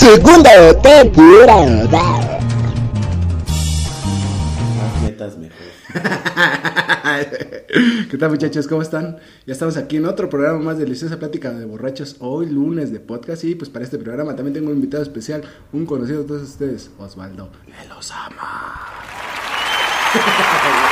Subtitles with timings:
[0.00, 2.40] Segunda temporada.
[5.02, 5.36] Metas.
[8.10, 8.66] ¿Qué tal muchachos?
[8.66, 9.18] ¿Cómo están?
[9.44, 13.00] Ya estamos aquí en otro programa más de Deliciosa Plática de Borrachos, hoy lunes de
[13.00, 16.48] podcast y pues para este programa también tengo un invitado especial, un conocido de todos
[16.48, 17.50] ustedes, Osvaldo.
[17.66, 17.74] ¡Me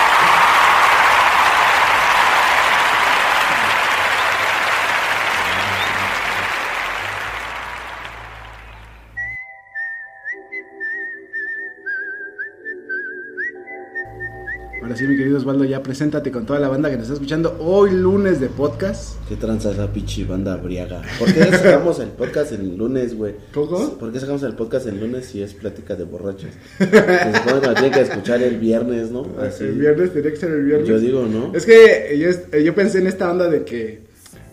[14.88, 17.58] Ahora sí, mi querido Osvaldo, ya preséntate con toda la banda que nos está escuchando
[17.60, 19.18] hoy lunes de podcast.
[19.28, 21.02] ¿Qué tranza esa pinche banda briaga?
[21.18, 23.34] ¿Por qué sacamos el podcast el lunes, güey?
[23.52, 23.98] ¿Cómo?
[23.98, 26.52] ¿Por qué sacamos el podcast el lunes si es plática de borrachos?
[26.78, 29.26] Se supone que lo tiene que escuchar el viernes, ¿no?
[29.38, 29.64] Así.
[29.64, 30.88] El viernes tenía que ser el viernes.
[30.88, 31.54] Yo digo, ¿no?
[31.54, 34.04] Es que yo, yo pensé en esta onda de que,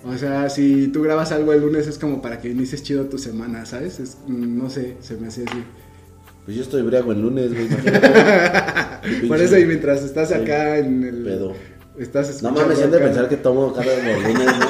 [0.03, 3.17] o sea, si tú grabas algo el lunes es como para que inicies chido tu
[3.19, 4.01] semana, ¿sabes?
[4.01, 5.63] Es, mm, no sé, se me hace así.
[6.45, 7.67] Pues yo estoy briago el lunes, güey.
[9.27, 11.23] Por eso, y mientras estás acá en el.
[11.23, 11.53] Pedo.
[11.97, 12.61] Estás No escuchando.
[12.61, 13.85] mames, siento pensar que tomo cada
[14.17, 14.67] lunes, ¿no?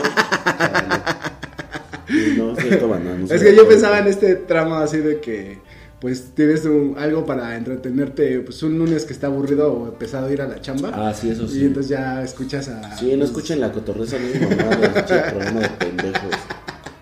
[2.38, 3.18] No, estoy tomando.
[3.18, 5.58] no Es que yo pensaba en este tramo así de que,
[6.00, 10.42] pues tienes un- algo para entretenerte, pues un lunes que está aburrido o pesado ir
[10.42, 10.92] a la chamba.
[10.94, 11.62] Ah, sí, eso sí.
[11.62, 12.96] Y entonces ya escuchas a.
[12.98, 16.32] Sí, no escuchen la cotorreza ni mi mamá, los pinches programas de pendejos.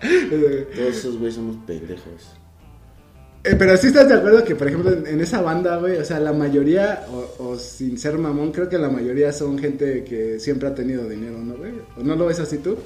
[0.02, 2.32] Eh, Todos esos güeyes somos pendejos.
[3.44, 6.04] Eh, pero sí estás de acuerdo que, por ejemplo, en, en esa banda, güey, o
[6.04, 10.40] sea, la mayoría, o, o sin ser mamón, creo que la mayoría son gente que
[10.40, 11.72] siempre ha tenido dinero, ¿no, güey?
[11.98, 12.76] ¿O no lo ves así tú?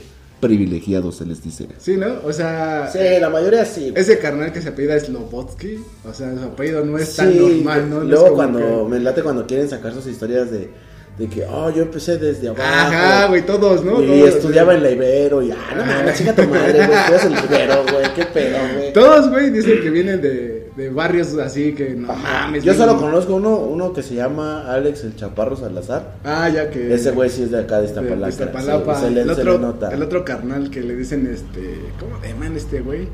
[0.41, 1.67] Privilegiados se les dice.
[1.79, 2.07] Sí, ¿no?
[2.25, 3.93] O sea, Sí, la mayoría sí.
[3.97, 8.01] ese carnal que se apellida Slobotsky, o sea, su apellido no es tan normal, ¿no?
[8.05, 10.71] Luego cuando que- me late cuando quieren sacar sus historias de,
[11.19, 12.63] de que, oh, yo empecé desde abajo.
[12.65, 14.01] Ajá, güey, todos, ¿no?
[14.03, 17.25] Y Todos, estudiaba en la Ibero y, ah, no mames, chica tu madre, güey, estudias
[17.25, 18.93] en la Ibero, güey, qué pedo, güey.
[18.93, 22.43] Todos, güey, dicen que vienen de, de barrios así que no Ajá.
[22.47, 22.63] mames.
[22.63, 22.87] Yo güey.
[22.87, 26.15] solo conozco uno, uno que se llama Alex el Chaparro Salazar.
[26.25, 26.95] Ah, ya que.
[26.95, 28.27] Ese güey sí es de acá, de Iztapalapa.
[28.27, 28.95] de Iztapalapa.
[28.95, 29.93] Sí, se le- el, se le otro, nota.
[29.93, 31.81] el otro carnal que le dicen este.
[31.99, 33.09] ¿Cómo le llaman este güey?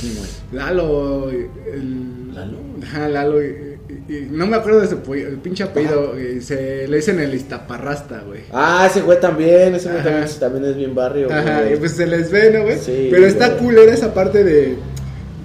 [0.00, 0.28] ¿Quién, güey?
[0.52, 1.30] Lalo.
[1.30, 2.34] El...
[2.34, 2.56] ¿Lalo?
[2.82, 3.40] Ajá, Lalo.
[3.44, 3.73] y-
[4.08, 6.14] y- no me acuerdo de su el pinche apellido.
[6.20, 8.40] y se le dicen el Iztaparrasta, güey.
[8.52, 12.06] Ah, ese güey también, ese güey también, también es bien barrio, Ajá, y pues se
[12.06, 12.78] les ve, ¿no, güey?
[12.78, 13.60] Sí, Pero está güey.
[13.60, 14.76] culera esa parte de.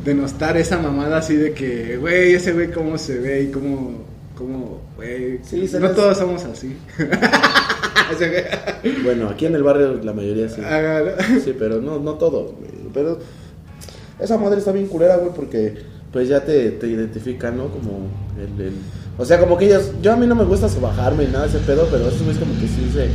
[0.06, 4.06] De nostar esa mamada así de que, güey, ese güey cómo se ve y cómo.
[4.36, 5.40] cómo, güey.
[5.44, 6.76] Sí, no les- todos somos así.
[9.04, 10.62] Bueno, aquí en el barrio la mayoría sí.
[10.62, 11.40] Ajá, ¿no?
[11.42, 12.70] Sí, pero no, no todos, güey.
[12.94, 13.20] Pero
[14.20, 15.76] esa madre está bien culera, güey, porque
[16.12, 17.68] pues ya te, te identifican, ¿no?
[17.70, 18.74] Como el, el-
[19.18, 19.92] O sea, como que ellos...
[20.02, 22.40] Yo a mí no me gusta bajarme ni nada de ese pedo, pero estos güeyes
[22.40, 23.10] como que sí dice...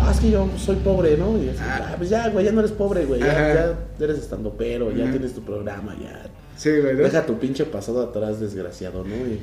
[0.00, 1.36] Ah, es que yo soy pobre, ¿no?
[1.42, 1.94] Y así, Ah.
[1.98, 3.20] pues ya, güey, ya no eres pobre, güey.
[3.20, 5.10] Ya, ya eres estando pero, ya Ajá.
[5.12, 6.26] tienes tu programa, ya.
[6.56, 7.02] Sí, güey, ¿no?
[7.02, 9.14] Deja tu pinche pasado atrás, desgraciado, ¿no?
[9.16, 9.40] Y-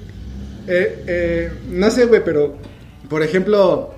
[0.68, 2.56] Eh, eh, no sé, güey, pero
[3.10, 3.92] por ejemplo,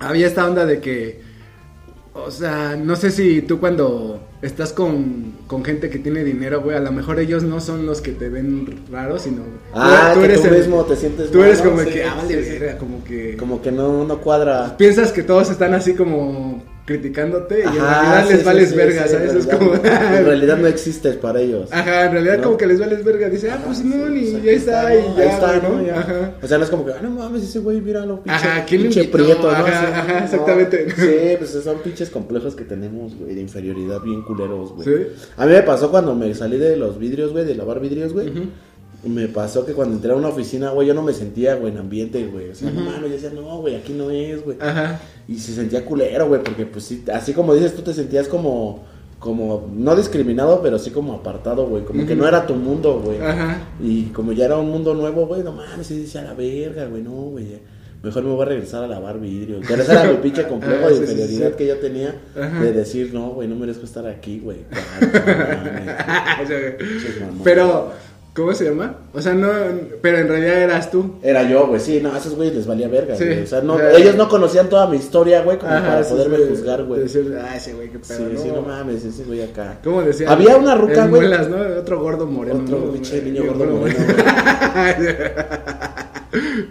[0.00, 1.22] había esta onda de que,
[2.14, 6.76] o sea, no sé si tú cuando estás con, con gente que tiene dinero, güey,
[6.76, 9.42] a lo mejor ellos no son los que te ven raros, sino
[9.72, 12.50] Ah, que tú el- mismo te sientes Tú eres como Sí, que, ah, vale, sí,
[12.52, 12.58] sí.
[12.58, 14.76] verga, como que Como que no, no cuadra.
[14.76, 18.76] piensas que todos están así como criticándote y en realidad sí, les sí, vales sí,
[18.76, 19.34] verga, ¿sabes?
[19.34, 19.74] Es como...
[19.74, 21.68] En realidad no existes para ellos.
[21.72, 22.44] Ajá, en realidad ¿No?
[22.44, 25.56] como que les vales verga, dice, ah, pues no, ni ya está, y ya, está,
[25.60, 25.84] ¿no?
[25.84, 26.00] Ya.
[26.00, 26.34] Ajá.
[26.42, 28.82] O sea, no es como que, ah, no mames, ese güey, míralo, pinche, Ajá, ¿quién
[28.82, 29.50] pinche prieto, ¿no?
[29.50, 30.24] Ajá, Así, ajá, no.
[30.24, 30.86] exactamente.
[30.96, 34.86] Sí, pues son pinches complejos que tenemos, güey, de inferioridad bien culeros, güey.
[34.86, 35.06] Sí.
[35.36, 38.32] A mí me pasó cuando me salí de los vidrios, güey, de lavar vidrios, güey.
[39.04, 41.78] Me pasó que cuando entré a una oficina, güey, yo no me sentía, güey, en
[41.78, 42.50] ambiente, güey.
[42.50, 44.56] O sea, no mames, yo decía, no, güey, aquí no es, güey.
[44.60, 45.00] Ajá.
[45.26, 48.84] Y se sentía culero, güey, porque pues sí, así como dices, tú te sentías como,
[49.18, 53.20] como, no discriminado, pero sí como apartado, güey, como que no era tu mundo, güey.
[53.20, 53.60] Ajá.
[53.80, 56.86] Y como ya era un mundo nuevo, güey, no mames, y decía, a la verga,
[56.86, 57.58] güey, no, güey,
[58.04, 59.60] mejor me voy a regresar a lavar vidrio.
[59.60, 61.54] Que ese era mi pinche complejo Ah, de sí, sí, inferioridad sí.
[61.56, 62.60] que yo tenía, Ajá.
[62.62, 64.58] de decir, no, güey, no merezco estar aquí, güey.
[67.20, 67.40] Mamones.
[67.44, 67.92] Pero,
[68.34, 68.96] ¿Cómo se llama?
[69.12, 69.46] O sea, no,
[70.00, 71.16] pero en realidad eras tú.
[71.22, 73.26] Era yo, güey, sí, no, a esos güeyes les valía verga, Sí.
[73.26, 73.42] güey.
[73.42, 77.02] O sea, no, ellos no conocían toda mi historia, güey, como para poderme juzgar, güey.
[77.02, 78.16] Decir, ah, ese güey, qué pedo.
[78.16, 78.40] Sí, no.
[78.40, 79.80] sí, no mames, ese güey acá.
[79.84, 80.30] ¿Cómo decía?
[80.30, 81.22] Había una ruca, güey.
[81.28, 81.58] Muelas, ¿no?
[81.78, 82.60] Otro gordo moreno.
[82.64, 83.98] Otro pinche niño gordo moreno,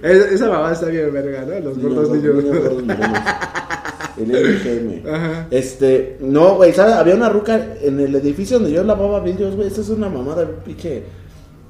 [0.02, 1.60] Es- Esa mamá está bien verga, ¿no?
[1.60, 2.44] Los gordos Niño niños.
[2.44, 2.82] niño gordo,
[4.18, 5.08] El LGM.
[5.08, 5.48] Ajá.
[5.52, 6.96] Este, no, güey, ¿sabes?
[6.96, 9.68] Había una ruca en el edificio donde yo lavaba vidrios, güey.
[9.68, 11.04] Esa es una mamada, pinche.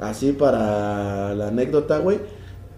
[0.01, 2.19] Así para la anécdota, güey.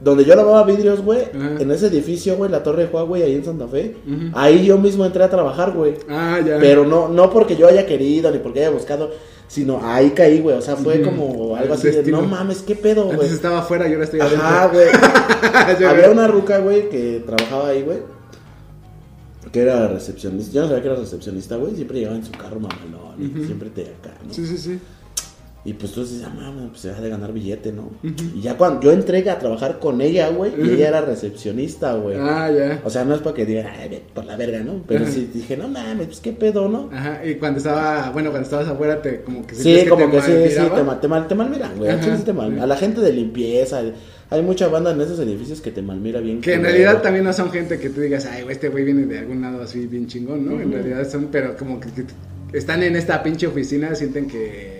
[0.01, 1.21] Donde yo lavaba vidrios, güey.
[1.33, 3.95] En ese edificio, güey, la Torre de Huawei, ahí en Santa Fe.
[4.33, 5.95] Ahí yo mismo entré a trabajar, güey.
[6.09, 6.57] Ah, ya.
[6.59, 9.11] Pero no, no porque yo haya querido ni porque haya buscado,
[9.47, 10.57] sino ahí caí, güey.
[10.57, 13.13] O sea, fue como algo así de, no mames, qué pedo, güey.
[13.15, 14.45] Antes estaba afuera y ahora estoy adentro.
[14.45, 14.87] Ajá, güey.
[15.89, 17.99] Había una ruca, güey, que trabajaba ahí, güey.
[19.53, 20.51] Que era recepcionista.
[20.51, 21.75] Yo no sabía que era recepcionista, güey.
[21.75, 23.45] Siempre llegaba en su carro mamalón.
[23.45, 24.33] Siempre te acá, ¿no?
[24.33, 24.79] Sí, sí, sí.
[25.65, 27.89] Y pues tú dices, ah, mames, pues se deja de ganar billete, ¿no?
[28.35, 32.17] Y ya cuando yo entré a trabajar con ella, güey, y ella era recepcionista, güey.
[32.19, 32.81] Ah, ya.
[32.83, 34.83] O sea, no es para que digan, ay, ve por la verga, ¿no?
[34.85, 35.13] Pero Ajá.
[35.13, 36.89] sí dije, no mames, pues qué pedo, ¿no?
[36.91, 40.21] Ajá, y cuando estaba, bueno, cuando estabas afuera, te como que Sí, como te que
[40.21, 41.91] sí, sí, te, mal- te, mal, te malmiran, güey.
[42.33, 43.81] mal- A la gente de limpieza,
[44.29, 46.41] hay mucha banda en esos edificios que te malmira bien.
[46.41, 49.05] Que en realidad también no son gente que tú digas, ay, güey, este güey viene
[49.05, 50.59] de algún lado así bien chingón, ¿no?
[50.59, 54.72] En realidad son, pero como que, que están en esta pinche oficina, sienten que...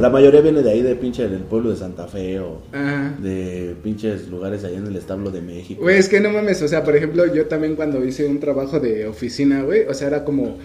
[0.00, 3.14] La mayoría viene de ahí, de pinche del pueblo de Santa Fe o Ajá.
[3.18, 5.82] de pinches lugares allá en el establo de México.
[5.82, 8.78] Güey, es que no mames, o sea, por ejemplo, yo también cuando hice un trabajo
[8.78, 10.58] de oficina, güey, o sea, era como...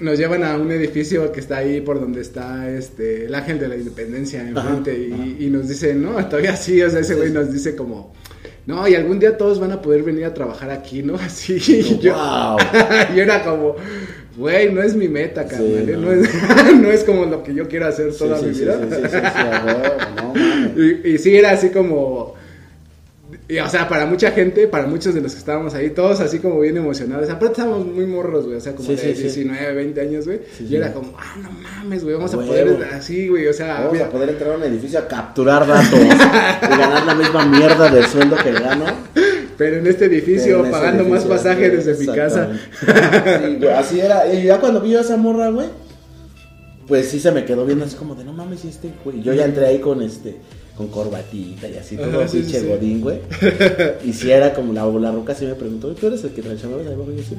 [0.00, 3.66] Nos llevan a un edificio que está ahí por donde está este el Ángel de
[3.66, 7.32] la Independencia enfrente Ajá, y, y nos dice, no, todavía sí, o sea, ese güey
[7.32, 8.12] nos dice como,
[8.68, 11.14] no, y algún día todos van a poder venir a trabajar aquí, ¿no?
[11.20, 12.58] Así, y yo, wow.
[13.16, 13.76] y era como,
[14.38, 15.92] güey, no es mi meta, carnal, ¿eh?
[15.96, 16.00] no.
[16.02, 16.12] no.
[16.12, 16.30] es,
[16.80, 18.78] no es como lo que yo quiero hacer toda sí, mi sí, vida.
[18.80, 20.34] sí, sí, sí, sí, a huevo, no.
[20.82, 22.34] Y, y sí, era así como.
[23.48, 26.38] y, o sea, para mucha gente, para muchos de los que estábamos ahí, todos así
[26.38, 27.28] como bien emocionados.
[27.28, 28.58] Aparte, estábamos muy morros, güey.
[28.58, 29.22] O sea, como Sí, de sí, sí.
[29.22, 30.40] 19, 20 años, güey.
[30.60, 32.88] Y era como, ah, no mames, güey, vamos A a poder.
[32.92, 33.48] Así, güey.
[33.48, 37.14] O sea, Vamos a poder entrar a un edificio a capturar datos y ganar la
[37.14, 38.84] misma mierda del sueldo que gano.
[39.58, 42.48] pero en este edificio, En ese pagando más pasaje desde mi casa.
[42.80, 43.48] exactamente.
[43.48, 44.32] Sí, güey, así era.
[44.32, 45.66] Y ya cuando vi a esa morra, güey,
[46.86, 49.20] pues sí se me quedó viendo así como de no mames, ¿y este, güey.
[49.20, 50.36] Yo ya entré ahí con este,
[50.76, 53.18] con corbatita y así, todo sí, pinche sí, godín, güey.
[54.04, 57.12] Y si era como la, la roca, sí me preguntó, ¿tú eres el que abajo?
[57.12, 57.36] Y yo, sí.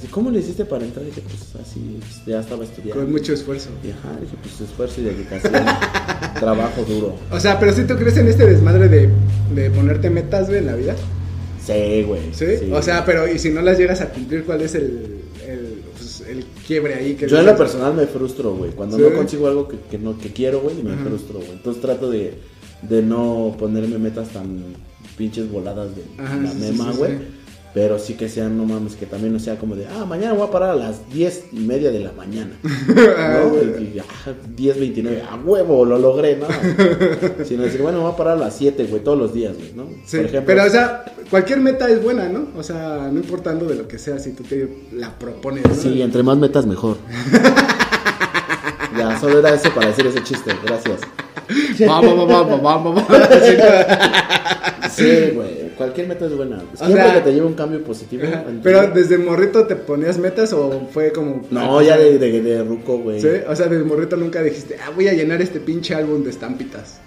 [0.00, 1.04] Dice, ¿cómo le hiciste para entrar?
[1.04, 3.02] Y dije, pues así, pues, ya estaba estudiando.
[3.02, 3.70] Con mucho esfuerzo.
[3.84, 5.52] Y ajá, dije, pues esfuerzo y dedicación,
[6.38, 7.16] trabajo duro.
[7.30, 9.08] O sea, pero si tú crees en este desmadre de,
[9.54, 10.94] de ponerte metas, güey, en la vida.
[11.64, 12.20] Sí, güey.
[12.32, 12.70] ¿Sí?
[12.72, 16.22] O sea, pero y si no las llegas a cumplir, ¿cuál es el, el, pues,
[16.28, 17.14] el quiebre ahí?
[17.14, 18.70] Que Yo en lo personal me frustro, güey.
[18.70, 19.02] Cuando Sí.
[19.02, 21.04] no consigo algo que, que no, que quiero, güey, me Ajá.
[21.04, 21.52] frustro, güey.
[21.52, 22.34] Entonces trato de,
[22.82, 24.62] de no ponerme metas tan
[25.16, 27.37] pinches voladas de la mema, güey.
[27.74, 30.48] Pero sí que sean, no mames, que también no sea como de, ah, mañana voy
[30.48, 32.58] a parar a las diez y media de la mañana.
[32.62, 33.80] ¿no?
[33.80, 36.46] Y, y, ah, 10, 29, a huevo, lo logré, ¿no?
[37.44, 39.84] Sino decir, bueno, voy a parar a las 7, güey, todos los días, güey, ¿no?
[40.06, 42.48] Sí, Por ejemplo, pero o sea, cualquier meta es buena, ¿no?
[42.56, 45.74] O sea, no importando de lo que sea, si tú te la propones, ¿no?
[45.74, 46.96] Sí, entre más metas mejor.
[48.96, 51.00] ya, solo era eso para decir ese chiste, gracias.
[51.86, 53.04] Vamos, vamos, vamos, vamos.
[54.90, 56.60] Sí, güey, cualquier meta es buena.
[56.74, 58.24] Siempre sea- que te lleve un cambio positivo.
[58.62, 61.46] Pero desde morrito te ponías metas o fue como.
[61.50, 63.20] No, ya de, de, de ruco, güey.
[63.20, 66.30] Sí, o sea, desde morrito nunca dijiste, ah, voy a llenar este pinche álbum de
[66.30, 66.98] estampitas.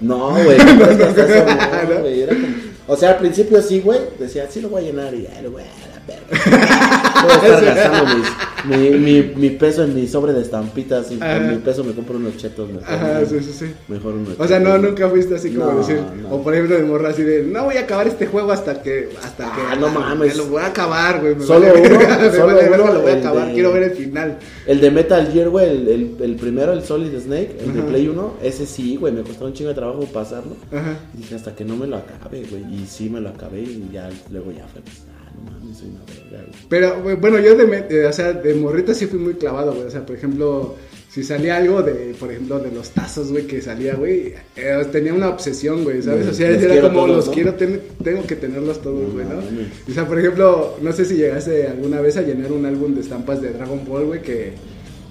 [0.00, 4.46] No, güey, no, es que hasta eso no, O sea, al principio sí, güey, decía,
[4.50, 6.71] sí lo voy a llenar y ya lo voy a la verga.
[6.92, 8.26] A estar gastando mis,
[8.64, 12.16] mi, mi, mi peso en mi sobre de estampitas y con mi peso me compro
[12.16, 12.88] unos chetos mejor.
[12.94, 13.74] Ajá, sí, sí, sí.
[13.88, 16.30] Mejor unos O sea, no, nunca fuiste así como No, decir, no.
[16.34, 19.10] o por ejemplo de morra así de, no voy a acabar este juego hasta que,
[19.22, 20.36] hasta Ah, que, no mames.
[20.36, 23.00] me lo voy a acabar, güey, Solo vale uno, verga, solo vale verga, uno, lo
[23.02, 24.38] voy a acabar, de- quiero ver el final.
[24.66, 27.82] El de Metal Gear, güey, el, el, el primero, el Solid Snake, el de.
[27.82, 30.54] Play 1, ese sí, güey, me costó un chingo de trabajo pasarlo.
[30.70, 30.94] Ajá.
[31.14, 32.62] Y dije, hasta que no me lo acabe, güey.
[32.72, 35.88] Y sí me lo acabé y ya luego ya fue, pues, ah, no mames, soy
[35.90, 36.62] una verga, güey.
[36.68, 39.86] Pero, bueno, yo de, de- o sea, de morrito sí fui muy clavado, güey.
[39.86, 40.76] O sea, por ejemplo,
[41.10, 45.12] si salía algo de, por ejemplo, de los tazos, güey, que salía, güey, eh, tenía
[45.12, 46.26] una obsesión, güey, ¿sabes?
[46.28, 47.32] O sea, Los era como, todos, los ¿no?
[47.32, 49.36] quiero, ten- tengo que tenerlos todos, No güey, ¿no?
[49.36, 49.66] mames.
[49.88, 53.02] O sea, por ejemplo, no sé si llegaste alguna vez a llenar un álbum de
[53.02, 54.52] estampas de Dragon Ball, güey, que...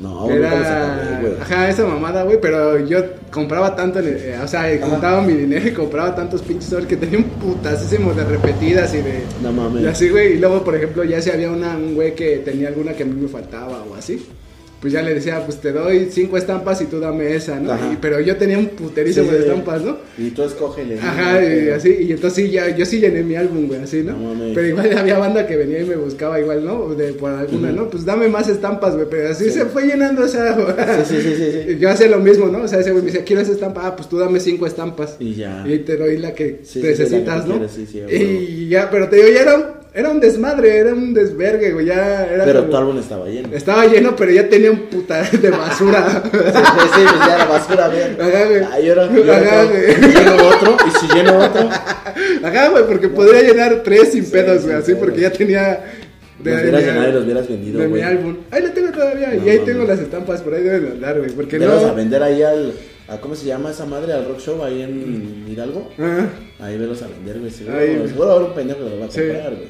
[0.01, 1.41] No, era, acabé, güey.
[1.41, 2.98] ajá, esa mamada, güey, pero yo
[3.31, 6.98] compraba tanto, el- eh, o sea, juntaba mi dinero y compraba tantos pinches sobres que
[6.98, 9.22] tenía un putasísimo de repetidas y de...
[9.43, 9.84] No mames.
[9.84, 12.70] Y así, güey, y luego, por ejemplo, ya si había una, un güey que tenía
[12.70, 14.25] alguna que a mí me faltaba o así.
[14.81, 17.71] Pues ya le decía, pues te doy cinco estampas y tú dame esa, ¿no?
[17.93, 19.97] Y- pero yo tenía un puterísimo Sí, de estampas, ¿no?
[20.17, 20.97] Y tú escógele.
[21.00, 24.01] Ajá, y Pero- así, y entonces sí, ya, yo sí llené mi álbum, güey, así,
[24.01, 24.15] ¿no?
[24.55, 26.95] Pero igual había banda que venía y me buscaba igual, ¿no?
[26.95, 27.71] De, por alguna.
[27.71, 27.89] ¿no?
[27.89, 29.51] Pues dame más estampas, güey, pero así Sí.
[29.51, 30.55] se fue llenando esa...
[31.05, 31.77] Sí, sí, sí, sí.
[31.79, 32.63] Yo hacía lo mismo, ¿no?
[32.63, 35.15] O sea, ese güey me decía, quiero esa estampa, ah, pues tú dame cinco estampas.
[35.19, 35.63] Y ya.
[35.67, 37.59] Y te doy la que necesitas, ¿no?
[37.59, 37.77] quieres,
[38.11, 41.88] y ya, pero te digo, ya era un, era un desmadre, era un desvergue, güey,
[41.88, 43.50] ya era Pero como- tu álbum estaba lleno.
[43.53, 46.24] Estaba lleno, pero ya tenía un putal de basura.
[46.31, 48.17] Sí, sí, pues ya la basura, bien.
[48.19, 48.86] Ajá, güey.
[48.86, 49.95] Y ahora Ajá, güey.
[49.95, 51.69] Si lleno otro, y si lleno otro.
[52.43, 55.83] Ajá, güey, porque podría llenar tres sin Sí, pedos, güey, así, porque ya tenía...
[56.43, 58.01] Los hubieras llenado y los hubieras vendido, De mi güey.
[58.03, 58.38] álbum.
[58.50, 59.65] Ahí lo tengo todavía, No y ahí mames.
[59.65, 61.95] tengo las estampas, por ahí deben de andar, güey, porque Te vas a no...
[61.95, 62.74] vender ahí al.
[63.12, 64.13] A, ¿Cómo se llama esa madre?
[64.13, 65.89] Al rock show ahí en Hidalgo.
[65.98, 66.30] Ajá.
[66.60, 67.51] Ahí velos a vender, güey.
[67.51, 68.08] Seguro, Ahí, güey.
[68.08, 69.20] seguro va a haber un pendejo que lo va a Sí.
[69.22, 69.68] comprar, güey.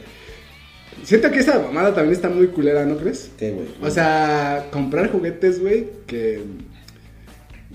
[1.04, 3.32] Siento que esa mamada también está muy culera, ¿no crees?
[3.38, 3.68] ¿Qué, güey?
[3.82, 6.42] O sea, comprar juguetes, güey, que...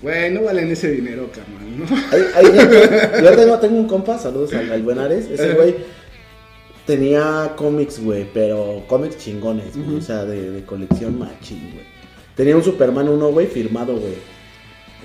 [0.01, 1.85] Güey, no valen ese dinero, carnal, ¿no?
[2.35, 5.27] Hay gente- yo tengo, tengo un compa, saludos al, al buen Ares.
[5.29, 5.75] Ese güey
[6.85, 9.97] tenía cómics, güey, pero cómics chingones, güey.
[9.97, 11.85] O sea, de, de colección machín, güey.
[12.35, 14.13] Tenía un Superman 1, güey, firmado, güey.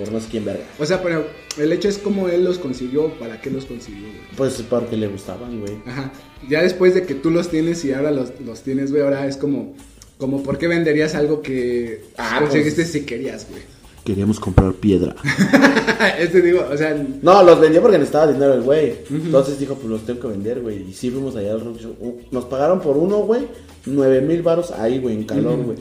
[0.04, 0.64] Por no sé quién verga.
[0.78, 1.26] O sea, pero
[1.59, 4.21] el hecho es cómo él los consiguió, para qué los consiguió, güey.
[4.37, 5.75] Pues porque le gustaban, güey.
[5.87, 6.12] Ajá.
[6.49, 9.37] Ya después de que tú los tienes y ahora los, los tienes, güey, ahora es
[9.37, 9.75] como,
[10.18, 13.62] como, ¿por qué venderías algo que Ah, conseguiste pues- si querías, güey?
[14.04, 15.14] Queríamos comprar piedra.
[16.18, 16.92] este digo, o sea,
[17.23, 18.94] No, los vendió porque necesitaba dinero el güey.
[19.09, 20.88] Entonces dijo, pues los tengo que vender, güey.
[20.90, 22.21] Y sí fuimos allá al rock show.
[22.32, 23.42] Nos pagaron por uno, güey.
[23.84, 25.78] Nueve mil baros ahí, güey, en calor, güey.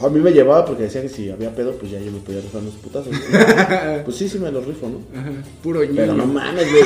[0.00, 2.40] A mí me llevaba porque decía que si había pedo, pues ya yo me podía
[2.40, 3.08] rifar unos putazos.
[3.08, 4.04] güey.
[4.04, 5.18] pues sí, sí me los rifo, ¿no?
[5.20, 5.30] Ajá,
[5.62, 5.96] puro ñoño.
[5.96, 6.84] Pero no mames, güey.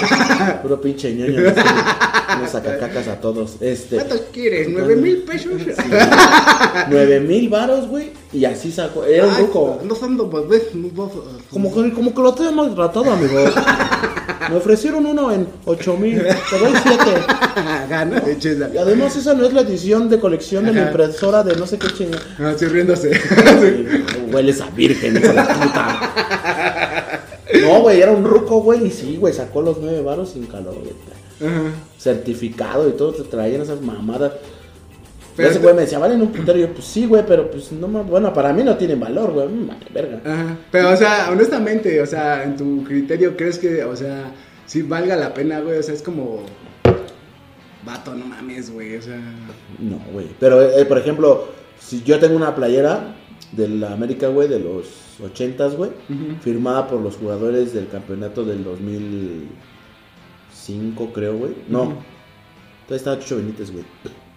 [0.62, 1.40] Puro pinche ñoño.
[1.40, 1.50] ¿no?
[2.40, 3.56] Nos sacacacas a todos.
[3.60, 3.96] Este.
[3.96, 4.68] ¿Cuántos quieres?
[4.70, 5.52] ¿Nueve mil pesos?
[6.88, 8.10] Nueve mil varos, güey.
[8.32, 9.04] Y así sacó.
[9.04, 9.80] Era un ruco.
[9.84, 11.12] No son dos no dos-
[11.50, 13.34] Como que, como que lo tengo maltratado, amigo.
[14.48, 16.18] Me ofrecieron uno en ocho mil.
[16.18, 17.20] Te doy siete.
[17.88, 18.22] Gana,
[18.72, 20.88] Y además esa no es la edición de colección de Ajá.
[20.88, 22.22] impresora de no sé qué chingada.
[22.38, 23.10] Ah, estoy riéndose.
[24.32, 27.20] Hueles a virgen, hijo de puta.
[27.62, 28.86] No, güey, era un ruco, güey.
[28.86, 31.50] Y sí, güey, sacó los nueve varos sin calor, güey.
[31.52, 31.62] Ajá.
[31.98, 34.32] Certificado y todo, te traían esas mamadas.
[35.36, 36.56] Pero ese güey me decía, valen un putero.
[36.58, 39.32] Y yo, pues sí, güey, pero pues no ma- Bueno, para mí no tienen valor,
[39.32, 39.48] güey.
[39.48, 40.20] Vale, verga.
[40.24, 40.56] Ajá.
[40.70, 44.32] Pero, o sea, honestamente, o sea, en tu criterio, ¿crees que, o sea,
[44.66, 45.78] si valga la pena, güey?
[45.78, 46.44] O sea, es como.
[47.84, 48.96] Vato, no mames, güey.
[48.96, 49.18] O sea.
[49.78, 50.26] No, güey.
[50.38, 53.14] Pero, eh, por ejemplo, si yo tengo una playera
[53.52, 54.86] de la América, güey, de los
[55.22, 55.90] 80s, güey,
[56.40, 61.52] firmada por los jugadores del campeonato del 2005, creo, güey.
[61.68, 61.94] No,
[62.86, 63.84] todavía estaba Chucho Benítez, güey.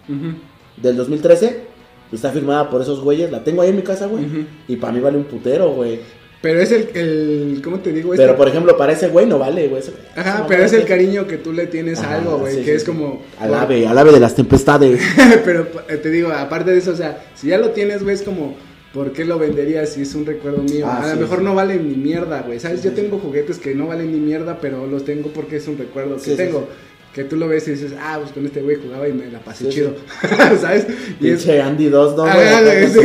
[0.10, 0.36] Ujú.
[0.82, 1.68] Del 2013,
[2.12, 3.32] está firmada por esos güeyes.
[3.32, 4.26] La tengo ahí en mi casa, güey.
[4.68, 6.00] Y para mí vale un putero, güey.
[6.44, 7.62] Pero es el, el.
[7.64, 8.10] ¿Cómo te digo?
[8.10, 9.82] Pero, Este- por ejemplo, para ese güey no vale, güey.
[10.14, 12.56] Ajá, pero es el cariño que tú le tienes a algo, güey.
[12.56, 13.22] sí, que sí, es como.
[13.40, 15.00] Al ave, al ave de las tempestades.
[15.46, 18.24] pero eh, te digo, aparte de eso, o sea, si ya lo tienes, güey, es
[18.24, 18.58] como.
[18.94, 20.86] ¿Por qué lo venderías si es un recuerdo mío?
[20.88, 21.46] Ah, a lo mejor sí.
[21.46, 22.60] no valen ni mierda, güey.
[22.60, 22.82] ¿Sabes?
[22.82, 25.78] Sí, Yo tengo juguetes que no valen ni mierda, pero los tengo porque es un
[25.78, 26.68] recuerdo que tengo.
[27.14, 27.22] Sí.
[27.22, 29.40] Que tú lo ves y dices, ah, pues con este güey jugaba y me la
[29.40, 29.96] pasé Sí, chido.
[30.62, 30.88] ¿Sabes?
[31.20, 32.26] Y es, Pinche Andy 2, ¿no?
[32.26, 33.00] Sí.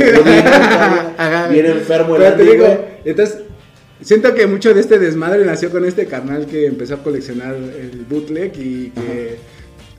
[1.52, 2.78] Bien enfermo el Pero te Andy, digo, güey.
[3.04, 3.38] entonces,
[4.00, 8.06] siento que mucho de este desmadre nació con este carnal que empezó a coleccionar el
[8.08, 9.36] bootleg y que,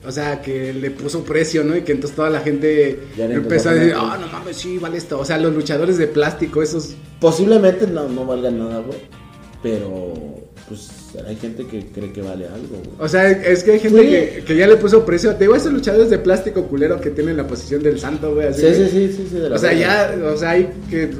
[0.06, 1.76] o sea, que le puso precio, ¿no?
[1.76, 5.18] Y que entonces toda la gente empezó a decir, ah, no mames, sí, vale esto.
[5.18, 6.94] O sea, los luchadores de plástico, esos...
[7.20, 8.98] Posiblemente no, no valga nada, güey.
[9.62, 10.14] Pero,
[10.68, 10.88] pues,
[11.26, 12.90] hay gente que cree que vale algo, güey.
[12.98, 15.34] O sea, es que hay gente que, que ya le puso precio.
[15.34, 18.48] Te digo, esos luchadores de plástico culero que tienen la posición del santo, güey.
[18.48, 21.10] así, Sí, sí, sí, sí, sí, de la O sea, ya, o sea, hay que,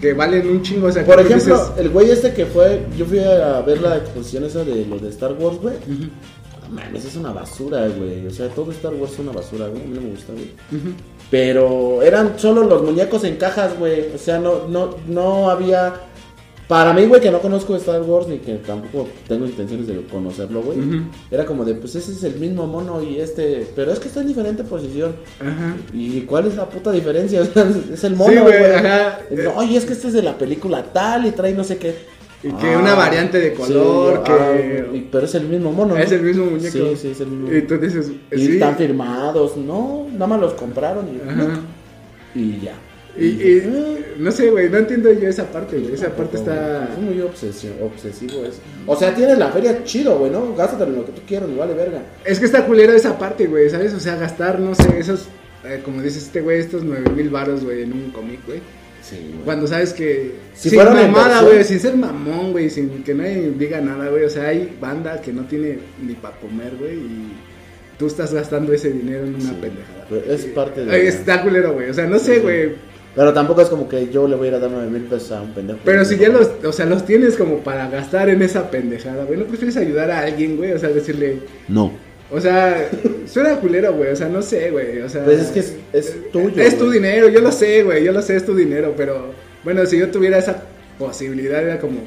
[0.00, 0.88] que valen un chingo.
[0.88, 3.96] O sea, Por ejemplo, dices, el güey este que fue, yo fui a ver la
[3.98, 5.74] exposición esa de los de Star Wars, güey.
[5.86, 8.26] No mames, es una basura, güey.
[8.26, 9.82] O sea, todo Star Wars es una basura, güey.
[9.82, 10.50] A mí no me gusta, güey.
[11.30, 14.06] Pero eran solo los muñecos en cajas, güey.
[14.14, 16.07] O sea, no, no, no había.
[16.68, 20.60] Para mí, güey, que no conozco Star Wars ni que tampoco tengo intenciones de conocerlo,
[20.60, 20.78] güey.
[21.30, 23.66] Era como de, pues ese es el mismo mono y este.
[23.74, 25.16] Pero es que está en diferente posición.
[25.40, 25.76] Ajá.
[25.94, 27.40] ¿Y cuál es la puta diferencia?
[27.92, 28.72] Es el mono, Sí, güey, güey.
[28.74, 29.18] ajá.
[29.30, 31.94] No, y es que este es de la película tal y trae no sé qué.
[32.42, 35.94] Y que una variante de color, que- ah, y- pero es el mismo mono.
[35.94, 36.00] ¿no?
[36.00, 36.70] Es el mismo muñeco.
[36.70, 37.56] Sí, sí, es el mismo.
[37.56, 38.52] Y tú dices, Y sí.
[38.52, 39.56] están firmados.
[39.56, 41.60] No, nada más los compraron y, Ajá.
[42.34, 42.74] y ya.
[43.16, 45.94] Y, y, no sé, güey, no entiendo yo esa parte, güey.
[45.94, 46.88] Esa parte está.
[46.92, 48.58] Es muy obsesivo, obsesivo eso.
[48.86, 50.54] O sea, tienes la feria chido, güey, ¿no?
[50.54, 52.02] Gástatelo en lo que tú quieras, vale verga.
[52.24, 53.92] Es que está culera esa parte, güey, ¿sabes?
[53.94, 55.28] O sea, gastar, no sé, esos.
[55.64, 58.60] eh, como dices este güey, estos nueve mil baros, güey, en un cómic, güey.
[59.02, 59.44] Sí, güey.
[59.44, 60.34] Cuando sabes que.
[60.54, 61.64] Si sin mamada, güey.
[61.64, 62.70] Sin ser mamón, güey.
[62.70, 64.24] Sin que nadie diga nada, güey.
[64.24, 66.94] O sea, hay banda que no tiene ni para comer, güey.
[66.94, 67.32] Y
[67.98, 70.06] tú estás gastando ese dinero en una Sí, pendejada.
[70.08, 71.90] güey, es parte de- Está culero, güey.
[71.90, 72.40] O sea, no sé, Sí.
[73.18, 75.32] Pero tampoco es como que yo le voy a ir a dar 9 mil pesos
[75.32, 75.80] a un pendejo.
[75.84, 79.36] Pero si ya los, o sea, los tienes como para gastar en esa pendejada, güey.
[79.38, 80.70] ¿No prefieres ayudar a alguien, güey?
[80.72, 81.92] O sea, decirle, No.
[82.30, 82.88] o sea,
[83.26, 84.12] suena culero, güey.
[84.12, 85.00] O sea, no sé, güey.
[85.00, 86.62] O sea, Pues es que es, es tuyo.
[86.62, 86.98] Es tu güey.
[87.00, 89.32] dinero, yo lo sé, güey, yo lo sé, es tu dinero, pero
[89.64, 90.62] bueno, si yo tuviera esa
[90.96, 91.98] posibilidad era como,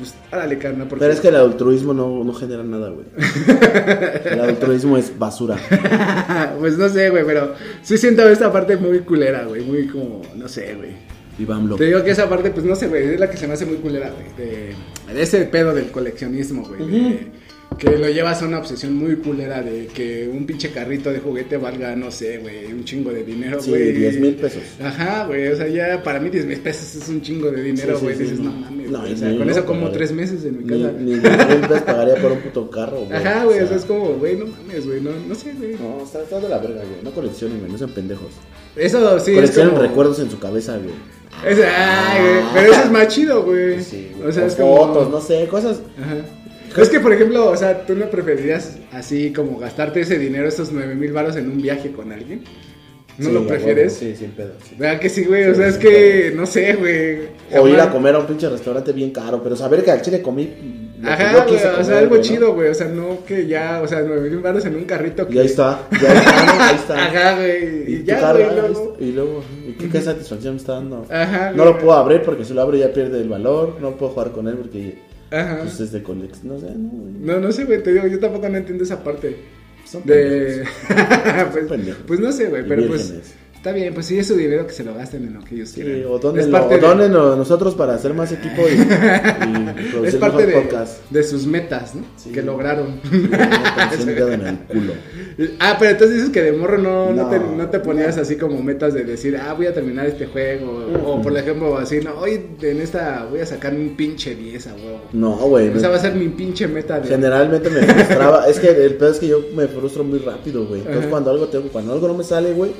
[0.00, 1.00] pues, árale, carnal, porque...
[1.02, 3.06] Pero es que el altruismo no, no genera nada, güey.
[4.24, 5.56] El altruismo es basura.
[6.58, 10.48] pues no sé, güey, pero sí siento esta parte muy culera, güey, muy como, no
[10.48, 10.90] sé, güey.
[11.38, 11.78] Y vámonos.
[11.78, 13.66] Te digo que esa parte, pues no sé, güey, es la que se me hace
[13.66, 14.74] muy culera, güey, de,
[15.14, 17.40] de ese pedo del coleccionismo, güey,
[17.78, 21.56] que lo llevas a una obsesión muy culera de que un pinche carrito de juguete
[21.56, 23.92] valga, no sé, güey, un chingo de dinero, Sí, güey.
[23.92, 24.62] 10 mil pesos.
[24.82, 27.94] Ajá, güey, o sea, ya para mí 10 mil pesos es un chingo de dinero,
[27.94, 28.16] Sí, sí, güey.
[28.16, 28.50] sí, Dices, no.
[28.52, 30.92] no mames, No, o sea, ni con eso como tres meses en mi Ni, casa.
[30.98, 33.12] ni 10 mil pesos pagaría por un puto carro, güey.
[33.12, 35.74] Ajá, güey, o sea, es como, güey, no mames, güey, no, no sé, güey.
[35.74, 37.02] No, está, está de la verga, güey.
[37.02, 37.70] No coleccionen, güey.
[37.70, 38.28] No sean pendejos.
[38.76, 39.82] Eso sí es Coleccionen como...
[39.82, 40.94] recuerdos en su cabeza, güey.
[41.46, 43.80] Es, ay, güey, pero eso es más chido, güey.
[43.82, 44.28] Sí, güey.
[44.28, 44.76] o sea, es como...
[44.76, 45.80] fotos, no sé, cosas.
[46.00, 46.16] Ajá.
[46.80, 50.70] Es que, por ejemplo, o sea, ¿tú no preferirías así como gastarte ese dinero, esos
[50.70, 52.44] 9 mil baros en un viaje con alguien?
[53.20, 54.00] ¿No Sí, lo prefieres?
[54.00, 54.52] huevo, Sí, sin pedo.
[54.68, 54.74] sí.
[54.78, 55.44] ¿Verdad que sí, güey?
[55.44, 57.18] O sea, es que, no sé, güey.
[57.60, 60.22] O ir a comer a un pinche restaurante bien caro, pero saber que al chile
[60.22, 60.88] comí.
[61.02, 62.68] Ajá, güey, o sea, algo chido, güey.
[62.68, 65.26] O sea, no que ya, o sea, 9 mil baros en un carrito.
[65.26, 65.34] Que...
[65.34, 67.06] Y ahí está, ya está, ahí está.
[67.06, 67.92] Ajá, güey.
[67.94, 68.96] Y, tu ya, güey, luego.
[69.00, 71.06] Y luego, ¿y qué, qué satisfacción me está dando?
[71.10, 73.76] Ajá, No lo puedo abrir porque si lo abro ya pierde el valor.
[73.80, 74.98] No puedo jugar con él porque
[75.30, 75.60] Ajá.
[75.62, 76.48] pues, es de colección.
[76.48, 77.12] No sé, no, güey.
[77.20, 79.36] No, no sé, güey, te digo, yo tampoco no entiendo esa parte.
[79.84, 80.64] Son De.
[81.52, 81.66] pues,
[82.06, 83.34] pues no sé, güey, pero pues.
[83.60, 85.68] Está bien, pues sí es su dinero que se lo gasten en lo que ellos
[85.68, 86.04] Sí, quieran.
[86.06, 90.46] o parte, o de, dónenlo nosotros para hacer más equipo y, y es producir parte
[91.10, 92.02] de, sus metas, ¿no?
[92.16, 92.30] Sí.
[92.30, 92.98] Que lograron.
[94.06, 94.94] Dedo en el culo.
[95.58, 97.24] ah, pero entonces dices que de morro no, no.
[97.24, 100.24] No, te, no te ponías así como metas de decir, ah, voy a terminar este
[100.24, 100.86] juego.
[101.04, 104.74] O por ejemplo, así, no, hoy en esta voy a sacar un pinche 10 a
[104.74, 105.02] huevo.
[105.12, 105.68] No, güey.
[105.76, 107.08] Esa va a ser mi pinche meta de.
[107.08, 108.48] Generalmente me frustraba.
[108.48, 110.80] es que el pedo es que yo me frustro muy rápido, güey.
[110.80, 111.10] Entonces Ajá.
[111.10, 112.72] cuando algo tengo, cuando algo no me sale, güey.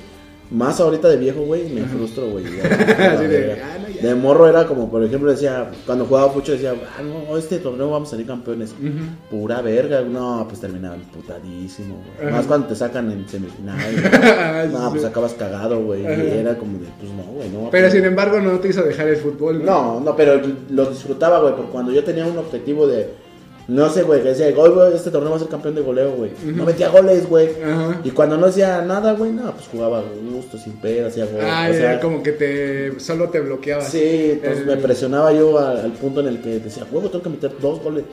[0.51, 2.45] Más ahorita de viejo, güey, me frustro, güey.
[2.45, 3.59] de.
[4.01, 7.91] De morro era como, por ejemplo, decía, cuando jugaba fucho decía, ah, no, este torneo
[7.91, 8.75] vamos a salir campeones.
[9.31, 12.33] Pura verga, no, pues terminaba putadísimo, güey.
[12.33, 13.79] Más cuando te sacan en semifinal.
[14.51, 16.05] Ah, no, pues acabas cagado, güey.
[16.05, 17.71] Era como de, pues no, güey, no.
[17.71, 19.65] Pero sin embargo no te hizo dejar el fútbol.
[19.65, 23.11] no, no, pero lo disfrutaba, güey, porque cuando yo tenía un objetivo de,
[23.70, 26.12] no sé, güey, que decía, "Hoy, güey, este torneo va a ser campeón de goleo,
[26.12, 26.33] güey.
[26.44, 27.48] No metía goles, güey.
[27.62, 28.00] Ajá.
[28.04, 30.02] Y cuando no hacía nada, güey, no, pues jugaba a
[30.33, 31.40] gusto, sin pedo, hacía gol.
[31.42, 33.88] Ah, o sea, como que te solo te bloqueabas.
[33.88, 37.22] Sí, entonces El- me presionaba yo al, al punto en el que decía, huevo, tengo
[37.22, 38.04] que meter dos goles.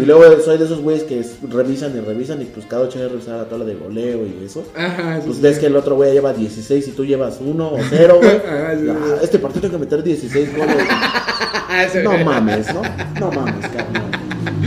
[0.00, 3.10] Y luego soy de esos güeyes que revisan y revisan y pues cada ocho días
[3.10, 4.64] revisar la tabla de goleo y eso.
[4.76, 5.42] Ajá, sí, Pues sí.
[5.42, 8.34] ves que el otro güey lleva 16 y tú llevas 1 o 0, güey.
[8.48, 8.88] Ah, sí,
[9.22, 10.76] este partido tengo que meter 16 goles.
[12.04, 12.82] No mames, ¿no?
[13.18, 14.10] No mames, carnal.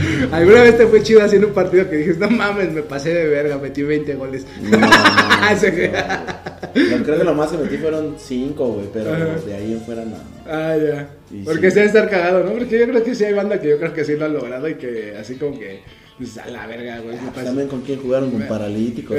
[0.32, 3.26] ¿Alguna vez te fue chido haciendo un partido que dijiste, no mames, me pasé de
[3.28, 4.46] verga, metí 20 goles?
[4.62, 9.24] No, no, no, Creo que lo más que metí fueron 5, güey, pero Ajá.
[9.46, 10.22] de ahí en fuera nada.
[10.46, 11.08] Ah, ya.
[11.30, 11.74] Y Porque sí.
[11.74, 12.52] se debe estar cagado, ¿no?
[12.52, 14.68] Porque yo creo que sí hay banda que yo creo que sí lo han logrado
[14.68, 15.80] y que así como que,
[16.18, 17.16] pues, a la verga, güey.
[17.34, 17.44] pasé.
[17.46, 19.16] También con quién jugaron con paralíticos.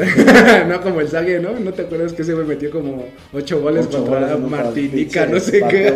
[0.67, 1.59] no como el Sague, ¿no?
[1.59, 5.39] ¿No te acuerdas que ese güey metió como 8 goles Ocho contra goles Martinica, no
[5.39, 5.93] sé qué?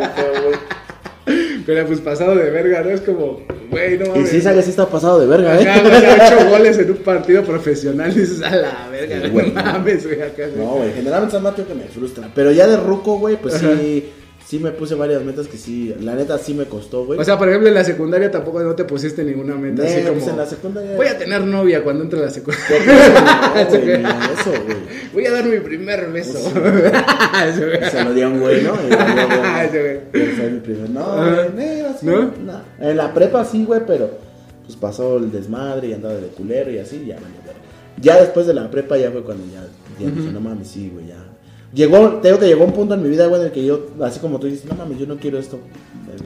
[1.65, 1.77] Güey.
[1.77, 2.89] Pero pues pasado de verga, ¿no?
[2.91, 4.29] Es como, güey, no Y mames.
[4.29, 5.81] sí, sabes, sí está pasado de verga, Acá, ¿eh?
[5.81, 9.31] güey, ya ocho goles en un partido profesional y dices, a la verga, Sí, güey,
[9.31, 9.51] güey.
[9.51, 10.65] no mames, güey, acá, güey.
[10.65, 12.29] No, güey, generalmente son mateo que me frustra.
[12.35, 14.11] Pero ya de ruco, güey, pues sí,
[14.45, 17.19] sí me puse varias metas que sí, la neta sí me costó, güey.
[17.19, 20.19] O sea, por ejemplo, en la secundaria tampoco no te pusiste ninguna meta, así pues
[20.19, 20.95] como, en la secundaria.
[20.95, 22.79] voy a tener novia cuando entre a la secundaria.
[22.79, 24.77] No, güey, eso, güey.
[25.13, 26.39] Voy a dar mi primer beso.
[26.53, 27.89] Güey.
[27.89, 28.73] Se lo di a un güey, ¿no?
[28.77, 29.69] Güey,
[30.11, 30.35] güey.
[30.35, 30.89] Fue mi primer.
[30.89, 32.61] No, güey, no, ¿No?
[32.79, 34.09] En la prepa sí, güey, pero
[34.65, 37.59] pues pasó el desmadre y andaba de culero y así, ya, verga.
[38.01, 39.65] Ya después de la prepa ya fue cuando ya,
[39.99, 41.23] ya dije, no mames, sí, güey, ya.
[41.73, 43.87] Llegó, te digo que llegó un punto en mi vida, güey, en el que yo,
[44.03, 45.59] así como tú dices, no mames, yo no quiero esto,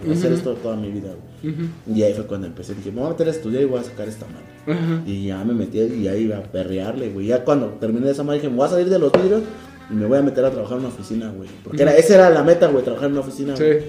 [0.06, 1.10] eh, hacer esto toda mi vida,
[1.42, 1.56] güey.
[1.96, 3.84] Y ahí fue cuando empecé, dije, me voy a meter a estudiar y voy a
[3.84, 5.04] sacar esta madre.
[5.06, 7.28] Y ya me metí y ahí iba a perrearle, güey.
[7.28, 9.44] Ya cuando terminé esa madre dije, me voy a salir de los vidrios
[9.90, 11.48] y me voy a meter a trabajar en una oficina, güey.
[11.64, 13.64] Porque era, esa era la meta, güey, trabajar en una oficina, Sí.
[13.64, 13.80] güey.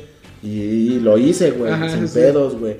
[0.44, 0.49] Y,
[0.94, 2.14] y lo hice, güey, Ajá, sin sí.
[2.14, 2.77] pedos, güey.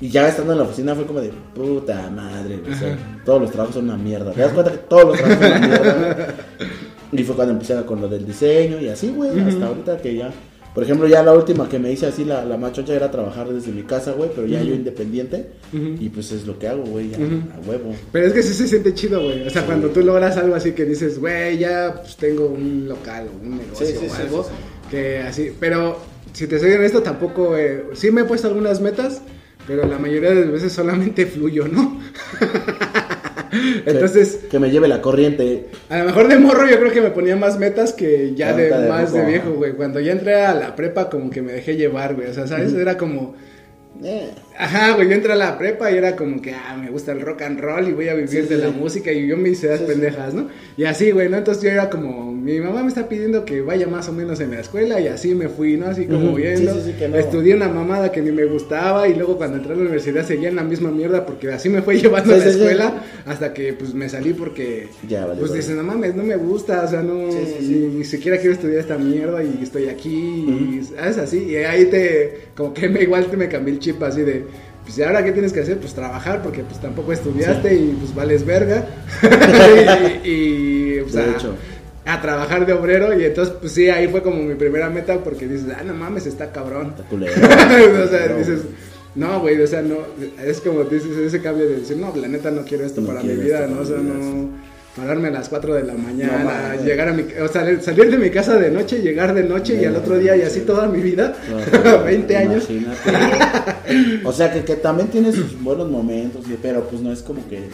[0.00, 2.72] Y ya estando en la oficina fue como de puta madre, güey.
[2.72, 3.22] o sea, Ajá.
[3.26, 4.32] todos los trabajos son una mierda.
[4.32, 5.94] ¿Te das cuenta que todos los trabajos son una mierda?
[5.94, 6.72] güey?
[7.12, 9.38] Y fue cuando empecé con lo del diseño y así, güey.
[9.40, 10.30] Hasta ahorita que ya
[10.74, 13.70] Por ejemplo, ya la última que me hice así, la, la machocha era trabajar desde
[13.72, 15.50] mi casa, güey, pero ya yo independiente.
[15.74, 15.96] Ujú.
[16.00, 17.42] Y pues es lo que hago, güey, ya, Ujú.
[17.54, 17.94] a huevo.
[18.10, 19.46] Pero es que sí se siente chido, güey.
[19.46, 23.26] O sea, cuando tú logras algo así que dices, güey, ya pues, tengo un local
[23.28, 24.44] o un negocio Sí, sí, o sí, algo.
[24.44, 24.90] sí, sí.
[24.90, 25.52] Que así.
[25.60, 25.98] Pero
[26.32, 27.54] si te soy honesto, tampoco.
[27.58, 29.20] eh, sí me he puesto algunas metas,
[29.66, 32.00] pero la mayoría de las veces solamente fluyo, ¿no?
[33.86, 35.66] Entonces, Que, que me lleve la corriente.
[35.88, 38.88] a lo mejor de morro yo creo que me ponía más metas que ya de
[38.88, 39.72] más de viejo, güey.
[39.72, 42.28] Cuando ya entré a la prepa, como que me dejé llevar, güey.
[42.28, 42.72] O sea, ¿sabes?
[42.72, 43.34] Era como.
[44.02, 44.30] Eh,
[44.62, 47.20] Ajá, güey, yo entré a la prepa y era como que, ah, me gusta el
[47.20, 49.48] rock and roll y voy a vivir Sí, de sí, la música y yo me
[49.50, 50.48] hice las Sí, pendejas, ¿no?
[50.76, 51.36] Y así, güey, ¿no?
[51.38, 54.52] Entonces yo era como, mi mamá me está pidiendo que vaya más o menos en
[54.52, 55.86] la escuela y así me fui, ¿no?
[55.86, 57.16] Así como viendo, no.
[57.16, 60.48] estudié una mamada que ni me gustaba y luego cuando entré a la universidad seguía
[60.48, 63.94] en la misma mierda porque así me fue llevando a la escuela hasta que pues
[63.94, 65.60] me salí porque, Ya, vale, pues vale.
[65.62, 67.26] dices, no mames, no me gusta, o sea, no,
[67.60, 72.38] ni siquiera quiero estudiar esta mierda y estoy aquí y es así, y ahí te,
[72.56, 74.44] como que me, igual te me cambié el chip así de,
[74.84, 75.78] pues ¿y ahora qué tienes que hacer?
[75.78, 78.86] Pues trabajar porque pues tampoco estudiaste y pues vales verga
[80.24, 81.54] y, y, hecho.
[82.04, 85.46] a trabajar de obrero y entonces pues sí, ahí fue como mi primera meta porque
[85.46, 86.88] dices, ah, no mames, está cabrón.
[86.90, 87.32] Está culero.
[87.42, 88.60] o sea, Pero, dices,
[89.14, 89.98] no, güey, o sea, no,
[90.44, 93.20] es como dices ese cambio de decir, no, la neta no quiero esto No para
[93.20, 93.80] quiero mi vida, ¿no?
[93.80, 97.48] O sea, no pararme a las 4 de la mañana, No llegar a mi, o
[97.48, 100.42] sea, salir de mi casa de noche, llegar de noche y al otro día y
[100.42, 101.34] así toda mi vida,
[102.04, 102.68] 20 años.
[104.24, 107.68] O sea, que, que también tiene sus buenos momentos, pero pues no es como que...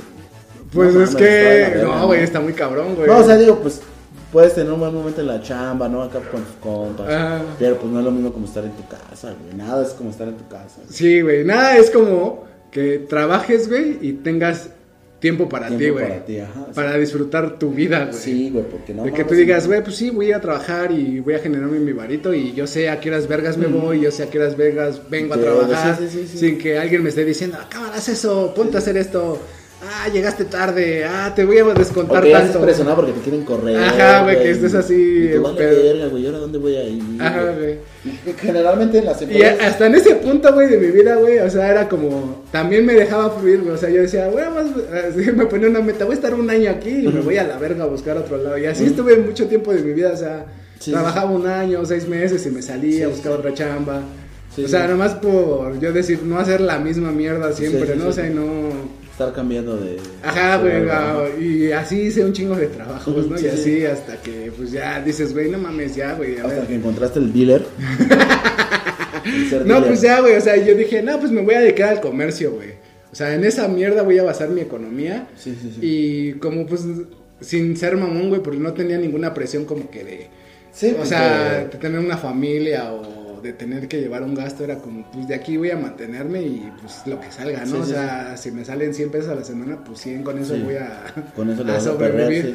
[0.72, 3.08] Pues no es que, no, güey, está muy cabrón, güey.
[3.08, 3.80] No, o sea, digo, pues
[4.30, 6.02] puedes tener un buen momento en la chamba, ¿no?
[6.02, 7.42] Acá con tus compas.
[7.58, 9.54] Pero pues no es lo mismo como estar en tu casa, güey.
[9.56, 10.80] Nada es como estar en tu casa.
[10.90, 14.68] Sí, güey, nada es como que trabajes, güey, y tengas
[15.20, 16.08] tiempo para ti, güey.
[16.08, 16.72] para ti, ajá, sí.
[16.74, 18.18] Para disfrutar tu vida, güey.
[18.18, 19.04] Sí, güey, porque no.
[19.04, 21.92] de que tú digas, güey, pues sí, voy a trabajar y voy a generarme mi
[21.92, 24.56] varito y yo sé a qué horas vergas me voy, yo sé a qué horas
[24.56, 28.52] vergas vengo a trabajar, sí, sí, sin que alguien me esté diciendo, cámara, haz eso,
[28.54, 29.40] ponte a hacer esto,
[29.82, 32.60] ah, llegaste tarde, ah, te voy a descontar estés tanto.
[32.62, 33.76] presionado porque te quieren correr.
[33.78, 37.02] Ajá, güey, que estés así, Y vale, verga, güey, ¿y ahora dónde voy a ir?
[37.20, 37.78] Ajá, güey.
[38.04, 39.60] Y Generalmente en las Y empresas.
[39.60, 42.94] hasta en ese punto, güey, de mi vida, güey, o sea, era como, también me
[42.94, 44.44] dejaba fluir, güey, o sea, yo decía, güey,
[45.34, 47.58] me ponía una meta, voy a estar un año aquí y me voy a la
[47.58, 48.58] verga a buscar otro lado.
[48.58, 50.46] Y así estuve mucho tiempo de mi vida, o sea,
[50.78, 53.40] Sí, trabajaba un año, seis meses y me salía, Sí, buscaba sí.
[53.40, 54.02] otra chamba.
[54.54, 54.90] Sí, o sea, sí.
[54.92, 58.04] nomás por yo decir, no hacer la misma mierda siempre, Sí, sí, ¿no?
[58.04, 58.08] sí.
[58.08, 58.97] O sea, y no...
[59.18, 59.96] Estar cambiando de.
[60.22, 63.36] Ajá, güey, y así hice un chingo de trabajos, ¿no?
[63.36, 63.54] Sí, y sí.
[63.56, 66.66] así hasta que, pues ya dices, güey, no mames, ya, güey, Hasta ver.
[66.68, 67.64] que encontraste el dealer.
[69.24, 69.88] El No, dealer.
[69.88, 72.52] pues ya, güey, o sea, yo dije, no, pues me voy a dedicar al comercio,
[72.52, 72.70] güey.
[73.10, 75.26] O sea, en esa mierda voy a basar mi economía.
[75.36, 75.80] Sí, sí, sí.
[75.82, 76.84] Y como pues,
[77.40, 80.26] sin ser mamón, güey, porque no tenía ninguna presión como que de...
[80.70, 84.76] Sí, o sea, de tener una familia o de tener que llevar un gasto, era
[84.78, 87.66] como, pues de aquí voy a mantenerme y pues lo que salga, ¿no?
[87.66, 90.38] Sí, o sí, sea, si me salen 100 pesos a la semana, pues 100 con
[90.38, 90.62] eso Sí.
[90.62, 91.04] voy a,
[91.36, 92.54] Con eso a vas a sobrevivir.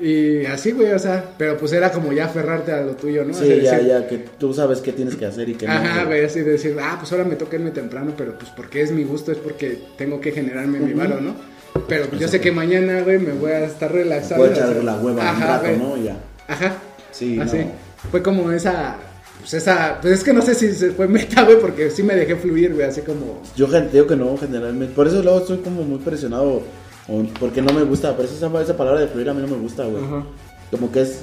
[0.00, 3.24] sí, Y así, güey, o sea, pero pues era como ya aferrarte a lo tuyo,
[3.24, 3.34] ¿no?
[3.34, 5.72] Sí, Así ya, decir, ya, que tú sabes qué tienes que hacer y qué no.
[5.72, 8.80] Ajá, güey, así de decir, ah, pues ahora me toca irme temprano, pero pues porque
[8.82, 11.34] es mi gusto, es porque tengo que generarme mi varo, ¿no?
[11.88, 14.36] Pero pues yo sé que mañana, güey, me voy a estar relaxado.
[14.40, 15.78] Puedes echar hacer- la hueva un Ajá, rato, güey.
[15.78, 15.96] ¿no?
[15.96, 16.16] Ya.
[16.48, 16.74] Ajá.
[17.12, 17.58] Sí, así.
[17.58, 17.70] no.
[18.10, 18.96] Fue como esa,
[19.40, 22.14] pues esa, pues es que no sé si se fue meta, güey, porque sí me
[22.14, 23.42] dejé fluir, güey, así como...
[23.56, 24.94] Yo digo que no, generalmente.
[24.94, 26.62] Por eso luego estoy como muy presionado.
[27.08, 28.16] o- Porque no me gusta.
[28.16, 30.02] Pero esa, esa palabra de fluir a mí no me gusta, güey.
[30.70, 31.20] Como que es.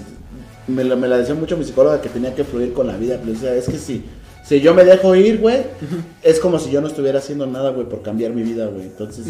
[0.67, 3.19] Me, la- me la decía mucho mi psicóloga que tenía que fluir con la vida.
[3.23, 4.03] Pero es que si,
[4.49, 5.57] si yo me dejo ir, güey,
[6.23, 8.87] es como si yo no estuviera haciendo nada, güey, por cambiar mi vida, güey.
[8.87, 9.27] Entonces,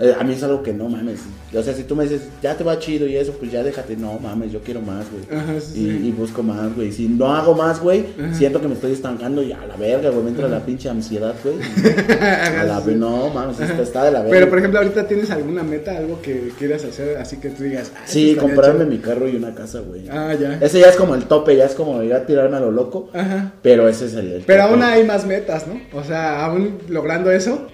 [0.00, 1.20] eh, a mí es algo que no mames.
[1.54, 3.96] O sea, si tú me dices, ya te va chido y eso, pues ya déjate.
[3.96, 5.40] No mames, yo quiero más, güey.
[5.40, 6.08] Ajá, sí, y, sí.
[6.08, 6.90] y busco más, güey.
[6.90, 10.24] Si no hago más, güey, siento que me estoy estancando y a la verga, güey.
[10.24, 11.56] Me entra la pinche ansiedad, güey.
[12.20, 12.94] a la Sí.
[12.94, 14.32] no, mames, está, está de la verga.
[14.32, 17.92] Pero por ejemplo, ahorita tienes alguna meta, algo que quieras hacer, así que tú digas,
[17.96, 20.08] ah, Sí, comprarme mi carro y una casa, güey.
[20.10, 20.58] Ah, ya.
[20.60, 23.10] Ese ya es como el tope, ya es como ir a tirarme a lo loco.
[23.12, 23.54] Ajá.
[23.62, 24.32] Pero ese es el.
[24.32, 25.80] el Pero aún hay más metas, ¿no?
[25.92, 27.68] O sea, aún logrando eso,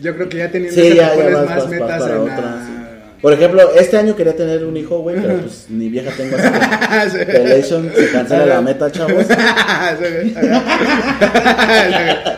[0.00, 2.36] yo creo que ya teniendo Sí, ya, vas, más vas- metas para en otra.
[2.40, 2.64] la...
[2.66, 2.72] sí.
[3.20, 7.18] Por ejemplo, este año quería tener un hijo, güey, pero pues ni vieja tengo así
[7.18, 7.62] que
[7.96, 9.26] se cancela la meta, chavos.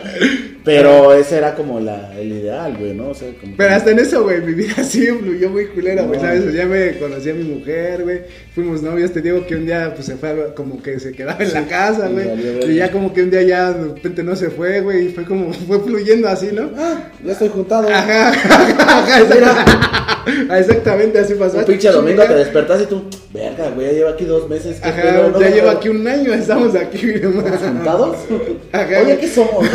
[0.63, 3.09] Pero ese era como la, el ideal, güey, ¿no?
[3.09, 6.03] O sea, como Pero que- hasta en eso, güey, mi vida sí fluyó muy culera,
[6.03, 6.25] güey, No.
[6.27, 6.53] ¿sabes?
[6.53, 8.21] Ya me conocí a mi mujer, güey,
[8.53, 11.53] fuimos novios, te digo que un día, pues, se fue, como que se quedaba en
[11.53, 12.27] la casa, güey,
[12.71, 15.25] y ya como que un día ya, de repente no se fue, güey, y fue
[15.25, 16.69] como, fue fluyendo así, ¿no?
[16.77, 17.87] Ah, ya estoy juntado.
[17.89, 18.67] Ajá, ajá,
[18.99, 19.71] ajá, exactamente,
[20.57, 21.57] exactamente así pasó.
[21.57, 23.03] Un pinche domingo te despertas y tú,
[23.33, 24.79] verga, güey, ya lleva aquí dos meses.
[24.79, 25.29] ¿qué Ajá, pedo?
[25.29, 25.77] No, ya no, lleva no.
[25.79, 27.57] aquí un año, estamos aquí, mi hermano.
[27.57, 28.17] ¿Juntados?
[28.71, 29.01] Ajá.
[29.03, 29.65] Oye, ¿qué somos?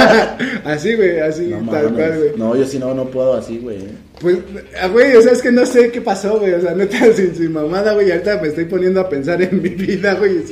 [0.64, 2.30] Así, güey, así, No, tal cual, güey.
[2.36, 3.78] no, yo sí no, no puedo así, güey.
[4.20, 4.36] Pues,
[4.80, 6.52] ah, güey, o sea, es que no sé qué pasó, güey.
[6.52, 8.10] O sea, neta, sin, sin mamada, güey.
[8.10, 10.42] Ahorita me estoy poniendo a pensar en mi vida, güey.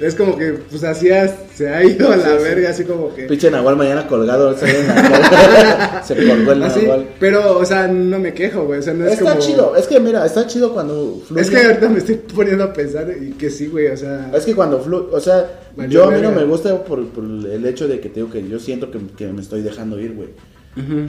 [0.00, 2.44] Es, como que, pues así has- se ha ido a la Sí, sí.
[2.44, 3.24] verga, así como que.
[3.24, 4.66] Pinche Nahual mañana colgado, se.
[6.04, 7.08] Se colgó el Así, Nahual.
[7.20, 8.78] pero, o sea, no me quejo, güey.
[8.78, 9.40] O sea, no es Está como.
[9.40, 11.42] chido, es que mira, está chido cuando fluye.
[11.42, 13.88] Es que ahorita me estoy poniendo a pensar y que sí, güey.
[13.88, 15.50] O sea, Es que cuando fluye, o sea,
[15.88, 18.46] yo a mí no me gusta por, por el hecho de que te digo que
[18.48, 20.28] yo siento que, que me estoy dejando ir, güey.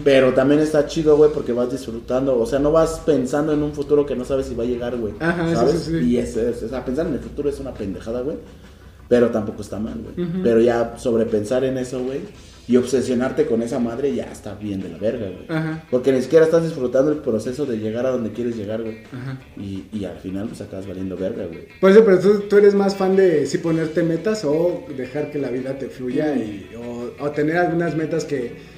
[0.04, 3.74] Pero también está chido, güey, porque vas disfrutando, o sea, no vas pensando en un
[3.74, 5.14] futuro que no sabes si va a llegar, güey.
[5.20, 5.82] Ajá, ¿sabes?
[5.84, 6.10] sí, sí.
[6.12, 8.38] Y es, es- o sea, pensar en el futuro es una pendejada, güey.
[9.08, 10.28] Pero tampoco está mal, güey.
[10.44, 12.20] Pero ya sobrepensar en eso, güey,
[12.68, 15.46] y obsesionarte con esa madre ya está bien de la verga, güey.
[15.50, 15.84] Ajá.
[15.90, 19.00] Porque ni siquiera estás disfrutando el proceso de llegar a donde quieres llegar, güey.
[19.12, 19.40] Ajá.
[19.58, 21.68] Y, y al final, pues acabas valiendo verga, güey.
[21.82, 25.40] Por eso, pero tú, tú eres más fan de sí ponerte metas o dejar que
[25.40, 28.69] la vida te fluya y, o, o tener algunas metas que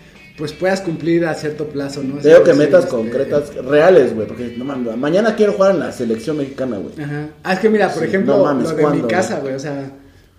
[0.42, 2.16] pues puedas cumplir a cierto plazo, ¿no?
[2.20, 5.92] Veo que metas este, concretas, reales, güey, porque no mames, mañana quiero jugar en la
[5.92, 7.00] selección mexicana, güey.
[7.00, 7.28] Ajá.
[7.44, 9.54] Ah, es que mira, por Sí, ejemplo, no mames, lo de ¿cuándo, mi casa, güey?
[9.54, 9.92] o sea,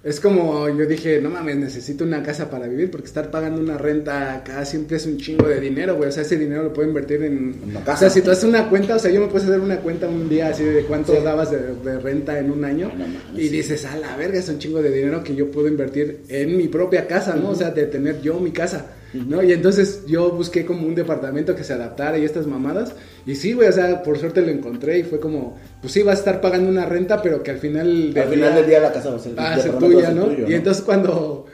[0.03, 3.79] es como yo dije, no mames, necesito una casa para vivir porque estar pagando una
[3.79, 6.89] renta acá siempre es un chingo de dinero, güey, o sea, ese dinero lo puedo
[6.89, 7.55] invertir en...
[7.63, 7.99] En una O casa.
[8.01, 10.29] sea, si tú haces una cuenta, o sea, yo me puedo hacer una cuenta un
[10.29, 11.23] día así de cuánto Sí.
[11.23, 14.41] dabas de, de renta en un año Ah, no mames, y dices, a la verga,
[14.41, 17.51] es un chingo de dinero que yo puedo invertir en mi propia casa, ¿no?
[17.51, 18.87] O sea, de tener yo mi casa.
[19.13, 19.43] ¿No?
[19.43, 22.95] Y entonces yo busqué como un departamento que se adaptara y estas mamadas.
[23.27, 26.17] Y sí, güey, o sea, por suerte lo encontré y fue como, pues sí, vas
[26.17, 29.11] a estar pagando una renta, pero que al final Al final del día la casa
[29.11, 30.49] va a ser, va a el ser departamento va tuya, ¿no?
[30.49, 31.47] Y entonces cuando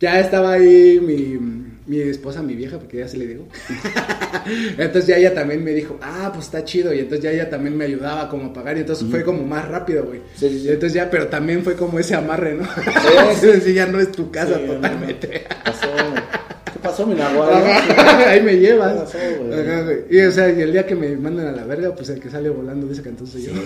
[0.00, 1.38] ya estaba ahí mi,
[1.88, 3.48] mi esposa, mi vieja, porque ya se le digo.
[4.78, 6.92] entonces ya ella también me dijo, ah, pues está chido.
[6.92, 8.76] Y entonces ya ella también me ayudaba como a pagar.
[8.76, 10.20] Y entonces fue como más rápido, güey.
[10.36, 12.64] Sí, sí, entonces ya, pero también fue como ese amarre, ¿no?
[13.40, 15.28] Sí, sí, ya no es tu casa no, totalmente.
[15.28, 15.88] ¿Qué pasó?
[16.88, 17.52] ¿Qué pasó, mi Nahual?
[17.54, 18.92] Ajá, Ahí me llevas.
[18.92, 19.60] ¿Qué pasó, güey?
[19.60, 19.98] Ajá, güey.
[20.10, 22.30] Y o sea, y el día que me mandan a la verga, pues el que
[22.30, 23.52] sale volando ese cantón soy yo.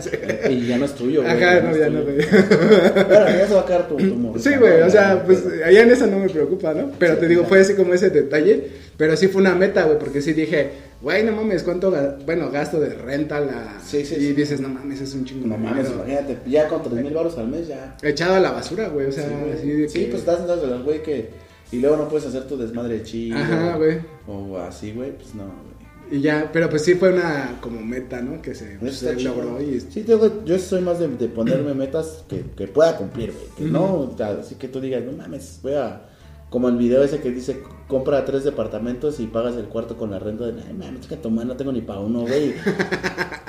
[0.00, 0.10] Sí.
[0.48, 1.32] Y ya no es tuyo, güey.
[1.42, 2.18] Ajá, no, ya no, güey.
[2.20, 5.90] Ya se va a quedar tu, tu morrita, Sí, güey, o sea, pues allá en
[5.90, 6.92] eso no me preocupa, ¿no?
[6.96, 9.98] Pero Sí, te digo, fue así como ese detalle, pero sí fue una meta, güey,
[9.98, 10.70] porque sí dije,
[11.02, 11.92] güey, no mames, ¿cuánto,
[12.24, 13.78] bueno, gasto de renta la...
[13.84, 16.04] Sí, sí, Y dices, no mames, es un chingo No mames, dinero.
[16.06, 17.96] imagínate, ya con 3 mil baros al mes ya.
[18.02, 19.24] Echado a la basura, güey, o sea,
[19.58, 21.30] así de Sí, que- pues estás entonces los güey que.
[21.72, 23.38] Y luego no puedes hacer tu desmadre chido.
[23.38, 24.00] Ajá, güey.
[24.26, 25.70] O así, güey, pues no, güey.
[26.10, 28.42] Y ya, pero pues sí fue una como meta, ¿no?
[28.42, 28.78] Que se,
[29.22, 29.80] logró y...
[29.80, 33.46] Sí, te digo, yo soy más de, de ponerme metas que, que pueda cumplir, güey.
[33.56, 36.06] Que no, así que tú digas, no mames, voy a.
[36.48, 40.18] Como el video ese que dice, compra tres departamentos y pagas el cuarto con la
[40.18, 40.60] renta de.
[40.60, 42.54] Ay, mames, que tomar, no tengo ni para uno, güey.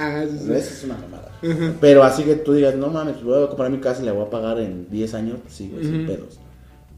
[0.04, 1.32] Ah, sí, Eso es una mamada.
[1.80, 4.26] Pero así que tú digas, no mames, voy a comprar mi casa y la voy
[4.26, 6.40] a pagar en 10 años, pues sí, güey, sin pedos.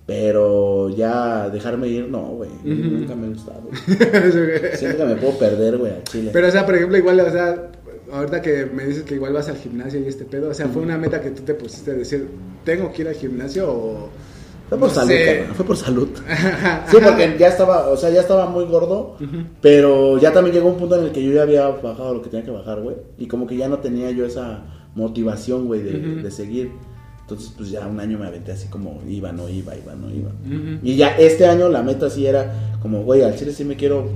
[0.05, 2.49] Pero ya dejarme ir, no, güey.
[2.63, 3.61] Nunca me ha gustado.
[4.75, 6.31] Siento que me puedo perder, güey, a Chile.
[6.33, 7.71] Pero, o sea, por ejemplo, igual, o sea,
[8.11, 10.81] ahorita que me dices que igual vas al gimnasio y este pedo, o sea, fue
[10.81, 12.27] una meta que tú te pusiste a decir,
[12.65, 14.09] ¿tengo que ir al gimnasio o...?
[14.69, 16.09] Fue por no salud, cabrón, fue por salud.
[16.89, 19.17] Sí, porque ya estaba, o sea, ya estaba muy gordo,
[19.61, 22.29] pero ya también llegó un punto en el que yo ya había bajado lo que
[22.29, 22.95] tenía que bajar, güey.
[23.17, 24.63] Y como que ya no tenía yo esa
[24.95, 26.71] motivación, güey, de, de seguir.
[27.23, 30.31] Entonces, pues ya un año me aventé así como iba, no iba, iba, no iba.
[30.83, 34.09] Y ya este año la meta sí era como, güey, al chile sí me quiero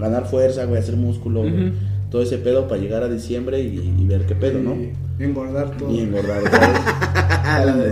[0.00, 1.72] ganar fuerza, güey, hacer músculo, güey.
[2.10, 4.74] Todo ese pedo para llegar a diciembre y, y ver qué pedo, ¿no?
[4.74, 4.92] Y
[5.24, 5.90] engordar todo.
[5.90, 6.52] Y engordar vez.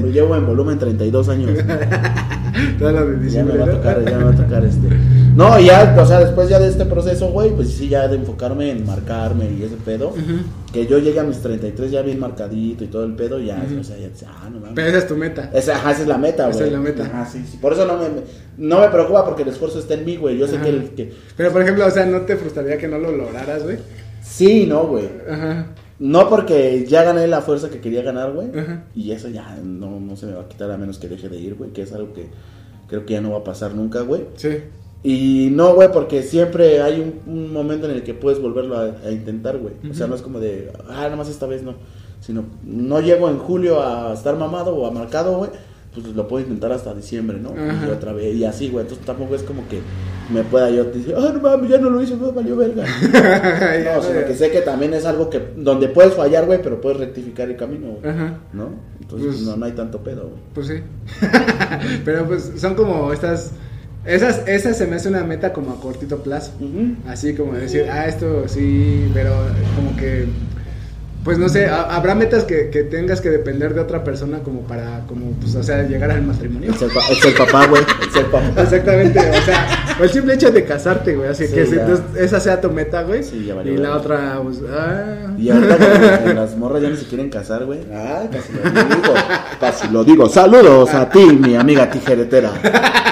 [0.01, 1.51] Lo llevo en volumen 32 años.
[2.79, 3.47] Toda la Ya bendición.
[3.49, 4.89] me va a tocar, ya me va a tocar este.
[5.35, 8.17] No, y ya, o sea, después ya de este proceso, güey, pues sí, ya de
[8.17, 10.13] enfocarme en marcarme y ese pedo.
[10.73, 13.85] Que yo llegue a mis 33 ya bien marcadito y todo el pedo, ya, o
[13.85, 14.75] sea, ya, ah, no mames.
[14.75, 15.51] Pero esa es tu meta.
[15.55, 16.57] Esa, ajá, esa es la meta, güey.
[16.57, 17.05] Esa es la meta.
[17.05, 17.57] Ajá, sí, sí.
[17.59, 18.05] Por eso no me,
[18.59, 20.37] no me preocupa porque el esfuerzo está en mí, güey.
[20.37, 20.65] Yo sé Ajá.
[20.65, 21.13] que, el, que.
[21.37, 23.79] Pero, por ejemplo, o sea, ¿no te frustraría que no lo lograras, güey?
[24.23, 25.09] Sí, no, güey.
[25.31, 25.67] Ajá.
[26.01, 28.49] No porque ya gané la fuerza que quería ganar, güey.
[28.95, 31.39] Y eso ya no, no se me va a quitar a menos que deje de
[31.39, 31.71] ir, güey.
[31.71, 32.27] Que es algo que
[32.89, 34.23] creo que ya no va a pasar nunca, güey.
[34.35, 34.59] Sí.
[35.03, 38.85] Y no, güey, porque siempre hay un, un momento en el que puedes volverlo a,
[39.05, 39.75] a intentar, güey.
[39.91, 41.75] O sea, no es como de, ah, nada más esta vez no.
[42.21, 45.51] Sino, no llego en julio a estar mamado o a marcado, güey.
[45.95, 47.51] Pues lo puedo intentar hasta diciembre, ¿no?
[47.51, 47.87] Ajá.
[47.87, 48.85] Y otra vez, y así, güey.
[48.85, 49.81] Entonces tampoco es como que
[50.33, 52.85] me pueda yo decir, ah, no mames, ya no lo hice, me valió verga.
[53.97, 56.99] No, sino que sé que también es algo que, donde puedes fallar, güey, pero puedes
[57.01, 58.13] rectificar el camino, güey.
[58.15, 58.39] Ajá.
[58.53, 58.71] ¿No?
[59.01, 60.41] Entonces, Pues- no, no hay tanto pedo, güey.
[60.55, 60.75] Pues sí.
[62.05, 63.53] Pero pues son como estas.
[64.05, 66.53] Esas, esas se me hace una meta como a cortito plazo.
[67.07, 69.31] Así como decir, ah, esto sí, pero
[69.77, 70.27] como que.
[71.25, 74.63] Pues no sé, ha- habrá metas que, que tengas que depender de otra persona como
[74.63, 76.73] para, como, pues, o sea, llegar al matrimonio.
[76.73, 77.83] El pa- el papá, güey.
[78.03, 78.63] El ser papá.
[78.63, 79.67] Exactamente, o sea,
[80.01, 83.03] el simple hecho de casarte, güey, así Sí, que si entonces esa sea tu meta,
[83.03, 86.89] güey, Sí, ya valió, y la otra, pues, ah, Y ahorita que las morras ya
[86.91, 87.81] ni se quieren casar, güey.
[87.93, 89.15] Ay, casi lo digo.
[89.61, 90.29] Casi lo digo.
[90.29, 92.51] Saludos a ti, mi amiga tijeretera.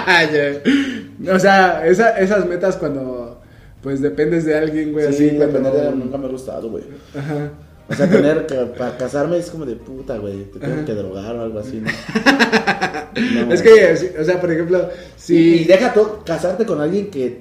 [1.35, 3.41] O sea, esa, esas metas cuando,
[3.83, 6.85] pues, dependes de alguien, güey, Sí, así, cuando, depender de- nunca me ha gustado, güey.
[7.17, 7.51] Ajá.
[7.89, 10.45] O sea, tener que, para casarme es como de puta, güey.
[10.45, 10.85] Te tengo Ajá.
[10.85, 11.91] que drogar o algo así, ¿no?
[13.19, 13.53] No.
[13.53, 14.91] Es que, o sea, por ejemplo,
[15.29, 15.65] Y, y si...
[15.65, 17.41] deja tú casarte con alguien que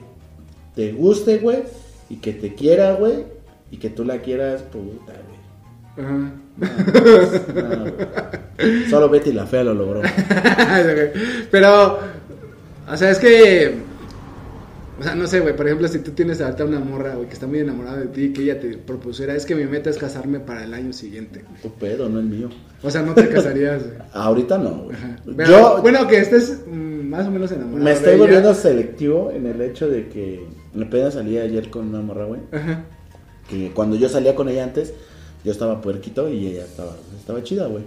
[0.75, 1.60] te guste, güey.
[2.10, 3.25] Y que te quiera, güey.
[3.69, 6.07] Y que tú la quieras, puta, güey.
[6.07, 6.31] Ajá.
[6.57, 8.89] No, güey.
[8.89, 10.01] Solo Betty la fea lo logró.
[11.51, 11.99] Pero,
[12.89, 13.75] o sea, es que,
[14.99, 17.33] o sea, no sé, güey, por ejemplo, si tú tienes ahorita una morra, güey, que
[17.33, 19.97] está muy enamorada de ti y que ella te propusiera, es que mi meta es
[19.97, 21.43] casarme para el año siguiente.
[21.62, 22.49] Tu pedo, no el mío.
[22.81, 23.97] O sea, no te casarías, güey.
[24.13, 24.97] Ahorita no, güey.
[25.36, 27.83] Pero, Yo bueno, que estés mm, más o menos enamorado.
[27.83, 30.45] me estoy volviendo selectivo en el hecho de que
[30.79, 32.41] apenas salí ayer con una morra, güey.
[32.51, 32.86] Ajá.
[33.49, 34.93] Que cuando yo salía con ella antes,
[35.43, 37.83] yo estaba puerquito y ella estaba, estaba chida, güey.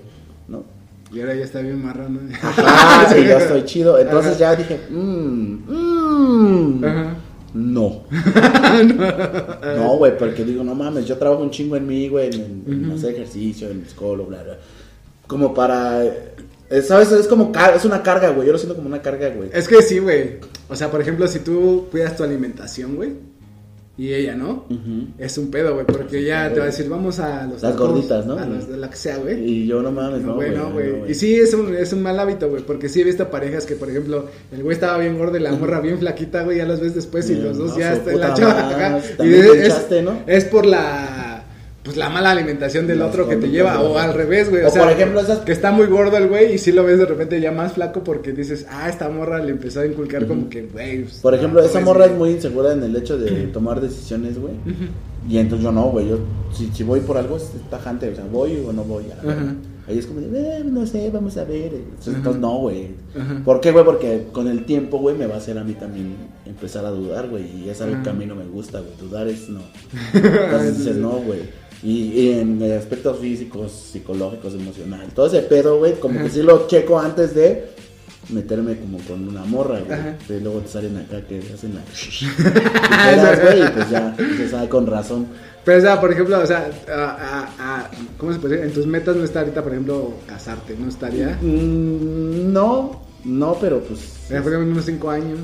[0.49, 0.65] ¿No?
[1.13, 2.21] Y ahora ya está bien marrón, ¿no?
[2.43, 3.99] Ah, sí, yo estoy chido.
[3.99, 4.41] Entonces Ajá.
[4.41, 7.17] ya dije, mmm, mmm, Ajá.
[7.55, 8.05] no.
[9.77, 12.91] no, güey, porque digo, no mames, yo trabajo un chingo en mí, güey, en, en
[12.93, 14.59] hacer ejercicio, en el psicólogo, bla, bla.
[15.27, 17.11] Como para, eh, ¿sabes?
[17.11, 19.51] Es como, es una carga, güey, yo lo siento como una carga, güey.
[19.53, 20.39] Es que sí, güey.
[20.69, 23.15] O sea, por ejemplo, si tú cuidas tu alimentación, güey,
[24.01, 24.65] y ella, ¿no?
[25.19, 27.91] Es un pedo, güey, porque ella te va a decir, vamos a los Las tacos,
[27.91, 28.39] gorditas, ¿no?
[28.39, 29.45] A los la que sea, güey.
[29.45, 31.01] Y yo, no mames, No, no, güey, güey.
[31.03, 33.67] no, y sí, es un, es un mal hábito, güey, porque sí he visto parejas
[33.67, 36.65] que, por ejemplo, el güey estaba bien gordo y la morra bien flaquita, güey, ya
[36.65, 39.01] los ves después y Bien, los dos no, ya están en la chava.
[39.23, 40.23] Y es, ¿no?
[40.27, 41.20] es por la,
[41.83, 44.63] pues la mala alimentación del otro que te lleva, o al revés, güey.
[44.65, 47.07] O por ejemplo, esas- Que está muy gordo el güey y sí lo ves de
[47.07, 50.63] repente ya más flaco porque dices, ah, esta morra le empezó a inculcar como que,
[50.67, 51.05] güey.
[51.05, 54.55] pues, Por ejemplo, esa morra es muy insegura en el hecho de tomar decisiones, güey.
[55.29, 56.09] Y entonces yo no, güey.
[56.09, 56.19] Yo,
[56.53, 58.09] si, si voy por algo, es tajante.
[58.11, 59.05] O sea, voy o no voy.
[59.89, 61.73] Ahí es como de, eh, no sé, vamos a ver.
[62.07, 62.89] Entonces, no, güey.
[63.45, 63.85] ¿Por qué, güey?
[63.85, 66.15] Porque con el tiempo, güey, me va a hacer a mí también
[66.47, 67.45] empezar a dudar, güey.
[67.65, 68.93] Y es algo que a mí no me gusta, güey.
[69.01, 69.61] Dudar es no.
[70.15, 71.41] Entonces dices, no, güey.
[71.83, 76.35] Y, en aspectos físicos, psicológicos, emocionales, todo ese pedo, güey, como que Ajá.
[76.35, 77.69] sí lo checo antes de
[78.29, 79.99] meterme como con una morra, güey.
[80.39, 81.81] Y luego te salen acá que hacen la...
[83.43, 85.27] güey, y pues ya, dices, ay, con razón.
[85.65, 86.93] Pero, o sea, por ejemplo, o sea, a-
[87.59, 88.69] a- a- ¿cómo se puede decir?
[88.69, 91.39] En tus metas no está ahorita, por ejemplo, casarte, ¿no estaría?
[91.41, 94.01] Mm, no, no, pero pues...
[94.31, 95.39] A lo mejor en unos cinco años.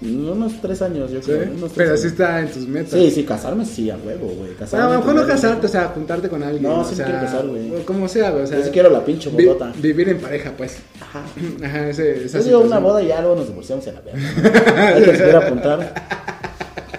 [0.00, 1.26] Unos tres años, yo ¿sí?
[1.32, 1.50] creo.
[1.56, 2.00] unos Pero años.
[2.02, 2.92] sí está en tus metas.
[2.92, 4.50] Sí, sí, casarme sí, a huevo, güey.
[4.72, 6.62] A lo mejor no casarte, o sea, juntarte con alguien.
[6.62, 7.82] No, sí me quiero casar, güey.
[7.84, 8.44] Como sea, güey.
[8.44, 9.72] O sea, Yo sí quiero la pinche vi- bodota.
[9.76, 10.78] vivir en pareja, pues.
[11.00, 11.22] Ajá.
[11.64, 14.88] Ajá, ese, esa Yo digo una boda y ya luego nos divorciamos en la verga.
[14.88, 15.94] Hay se quiera apuntar.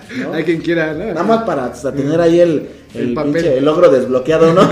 [0.21, 0.33] ¿no?
[0.33, 1.05] Hay quien quiera, ¿no?
[1.05, 3.33] Nada más para hasta tener ahí el, el, El papel.
[3.35, 4.62] pinche- el logro desbloqueado, ¿no?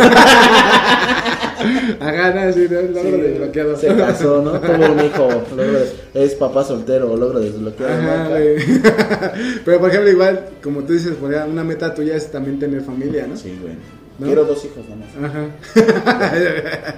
[2.00, 3.76] Ajá, sí, no, logro Sí, desbloqueado.
[3.78, 4.52] Se casó, ¿no?
[4.60, 5.28] Tuvo un hijo.
[5.56, 5.80] logro
[6.24, 8.02] es papá soltero, logro desbloqueado.
[8.02, 8.12] ¿no?
[8.12, 8.58] Ajá, güey.
[9.66, 13.38] Pero, por ejemplo, igual, como tú dices, una meta tuya es también tener familia, ¿no?
[13.38, 13.76] Sí, güey.
[14.20, 14.26] ¿No?
[14.26, 15.32] Quiero dos hijos nada más.
[15.32, 16.96] Ajá.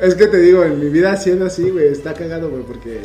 [0.02, 3.00] es que te digo, en mi vida siendo así, güey, está cagado, güey, porque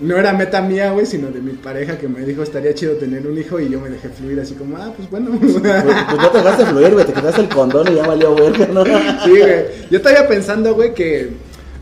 [0.00, 3.26] no era meta mía, güey, sino de mi pareja que me dijo estaría chido tener
[3.26, 5.30] un hijo y yo me dejé fluir así como, ah, pues bueno.
[5.40, 7.06] Pues, pues no te dejaste fluir, güey.
[7.06, 8.84] Te quitaste el condón y ya valió verga, ¿no?
[8.84, 9.64] sí, güey.
[9.90, 11.30] Yo estaba pensando, güey, que,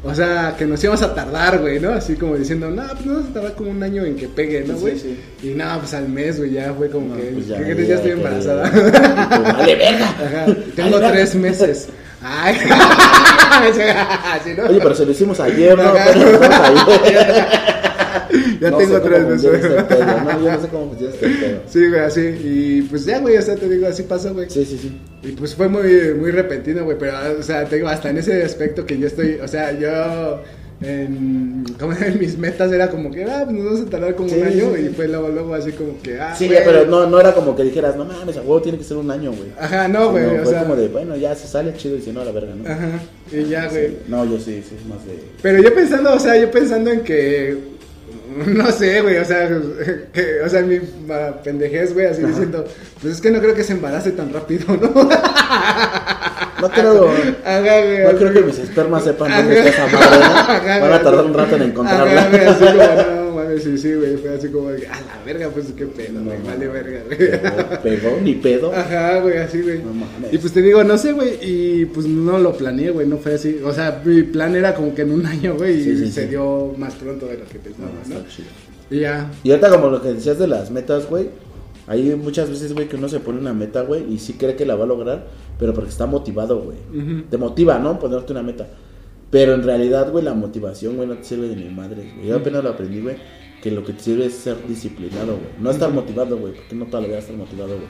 [0.04, 1.92] o sea, que nos íbamos a tardar, güey, ¿no?
[1.92, 4.64] Así como diciendo, no, pues nos vamos a tardar como un año en que pegue,
[4.66, 4.98] ¿no, Sí, güey?
[4.98, 5.20] sí.
[5.42, 7.88] Y nada, pues al mes, güey, ya fue como No, que, pues ¿qué crees?
[7.88, 8.70] Ya estoy embarazada.
[8.70, 10.06] Pues vale, verga.
[10.08, 11.48] Ajá, tengo tres verga.
[11.48, 11.88] meses.
[12.24, 12.56] Ay,
[14.56, 14.64] ¿no?
[14.68, 15.82] Oye, pero se lo hicimos ayer, ¿no?
[15.84, 16.04] Ajá.
[16.14, 16.40] Pero
[17.04, 17.44] ayer.
[18.62, 19.54] Ya No tengo tres meses.
[19.64, 20.44] este ¿no?
[20.44, 21.60] Yo no sé cómo funciona este pedo.
[21.68, 22.20] Sí, güey, así.
[22.20, 24.48] Y pues ya, güey, o sea, te digo, así pasó, güey.
[24.50, 24.92] Sí, sí, sí.
[25.22, 26.96] Y pues fue muy, muy repentino, güey.
[26.98, 30.40] Pero, o sea, te digo, hasta en ese aspecto que yo estoy, o sea, yo.
[30.84, 34.28] En, como en mis metas era como que, ah, pues nos vamos a tardar como
[34.28, 34.70] Sí, un año.
[34.74, 34.86] sí, sí.
[34.90, 36.58] Y fue luego, luego así como que, ah, Sí, güey.
[36.64, 39.08] pero no, no era como que dijeras, no mames, a huevo tiene que ser un
[39.08, 39.50] año, güey.
[39.60, 40.62] Ajá, no, güey, o fue sea.
[40.64, 42.68] como de, bueno, ya se sale chido y si no, la verga, ¿no?
[42.68, 42.88] Ajá,
[43.30, 43.96] y ya, güey.
[44.08, 45.22] No, yo sí, sí, es más de.
[45.40, 47.56] Pero yo pensando, o sea, yo pensando en que.
[48.46, 49.48] No sé, güey, o sea,
[50.12, 50.80] que, o sea, mi
[51.44, 52.28] pendejez, güey, así Ajá.
[52.28, 52.64] diciendo,
[53.00, 54.88] pues es que no creo que se embarace tan rápido, ¿no?
[56.60, 57.08] No creo,
[57.44, 58.04] Ajá, güey.
[58.04, 59.42] no creo que mis espermas sepan Ajá.
[59.42, 60.24] dónde está esa madre, ¿no?
[60.24, 61.02] Ajá, Van a güey.
[61.02, 62.22] tardar un rato en Ajá, güey, encontrarla.
[62.50, 63.21] así como, no,
[63.52, 63.62] mames.
[63.64, 64.16] sí, sí, güey.
[64.16, 66.38] Fue así como, de, a la verga, pues qué pedo, güey.
[66.38, 66.72] No, Vale, no.
[66.72, 67.82] verga, güey.
[67.82, 68.72] Pegó, ni pedo.
[68.72, 69.78] Ajá, güey, así, güey.
[69.82, 70.32] No mames.
[70.32, 73.34] y pues te digo, no sé, güey, y pues no lo planeé, güey, no fue
[73.34, 73.58] así.
[73.64, 76.28] O sea, mi plan era como que en un año, güey, y Sí, se sí.
[76.28, 78.24] dio más pronto de lo que No, pensaba, está ¿no?
[78.28, 78.48] chido.
[78.90, 79.30] Y ya.
[79.42, 81.28] Y ahorita como lo que decías de las metas, güey.
[81.88, 84.64] Hay muchas veces, güey, que uno se pone una meta, güey, y sí cree que
[84.64, 85.26] la va a lograr,
[85.58, 86.76] pero porque está motivado, güey.
[87.28, 87.98] Te motiva, ¿no?
[87.98, 88.68] Ponerte una meta.
[89.30, 92.28] Pero en realidad, güey, la motivación, güey, no te sirve de ni madre, güey.
[92.28, 93.16] Yo apenas lo aprendí, güey,
[93.62, 95.48] que lo que te sirve es ser disciplinado, güey.
[95.58, 97.88] No estar motivado, güey, porque no toda la vida estar motivado, güey.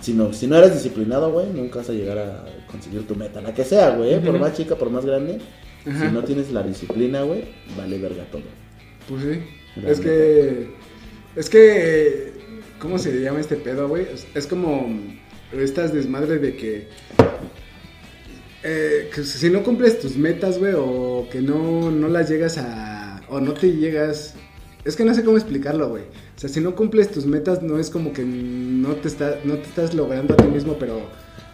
[0.00, 3.54] Sino, si no eres disciplinado, güey, nunca vas a llegar a conseguir tu meta, la
[3.54, 4.18] que sea, güey, ¿eh?
[4.20, 5.38] por más chica, por más grande.
[5.84, 7.44] Si no tienes la disciplina, güey,
[7.76, 8.42] vale verga todo.
[9.08, 9.40] Pues sí.
[9.86, 10.70] Es que.
[11.36, 12.32] Es que.
[12.78, 14.06] ¿Cómo se llama este pedo, güey?
[14.34, 14.88] Es, como.
[15.52, 16.88] Estas desmadres de que.
[18.62, 23.20] eh, que si no cumples tus metas, güey, o que no, no las llegas a.
[23.28, 24.34] O no te llegas.
[24.84, 26.02] Es que no sé cómo explicarlo, güey.
[26.02, 29.54] O sea, si no cumples tus metas, no es como que no te, está, no
[29.54, 31.00] te estás logrando a ti mismo, pero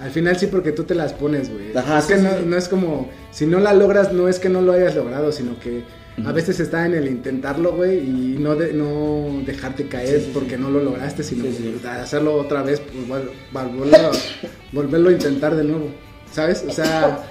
[0.01, 1.77] al final sí porque tú te las pones, güey.
[1.77, 4.39] Ajá, es sí, que sí, no, no es como, si no la logras, no es
[4.41, 5.83] que no lo hayas logrado, sino que
[6.27, 10.59] a veces está en el intentarlo, güey, y no, de, no dejarte caer Sí, porque
[10.59, 11.45] no lo lograste, sino
[11.89, 14.11] hacerlo otra vez, pues vol- vol- volverlo,
[14.73, 15.87] volverlo a intentar de nuevo,
[16.33, 16.65] ¿sabes?
[16.69, 17.25] O sea,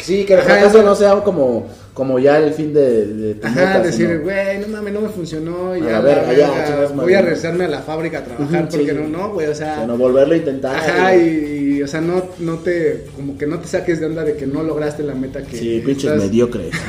[0.00, 1.68] Sí, que el fracaso eso- no sea como,
[1.98, 5.08] como ya el fin de, de tu ajá, meta, decir, güey, no mames, no me
[5.08, 8.90] funcionó, A ya, ya, verga, chingas voy a regresarme a la fábrica a trabajar, porque
[8.92, 8.96] sí.
[8.96, 9.80] no, no, güey, o sea...
[9.80, 10.76] Sino volverlo a intentar.
[10.76, 14.22] Ajá, y, y, o sea, no, no te, como que no te saques de onda
[14.22, 16.70] de que no lograste la meta que Sí, pinches estás- mediocres.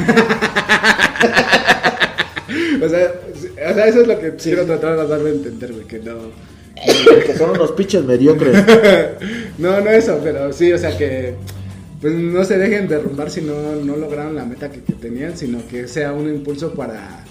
[2.82, 3.12] O sea,
[3.70, 6.16] o sea, eso es lo que quiero tratar de darme a entender, güey, que no...
[7.26, 8.56] que son unos pinches mediocres.
[9.58, 11.34] No, no eso, pero sí, o sea que
[12.02, 15.66] pues no se dejen derrumbar si no, no lograron la meta que, que tenían, sino
[15.68, 17.24] que sea un impulso para...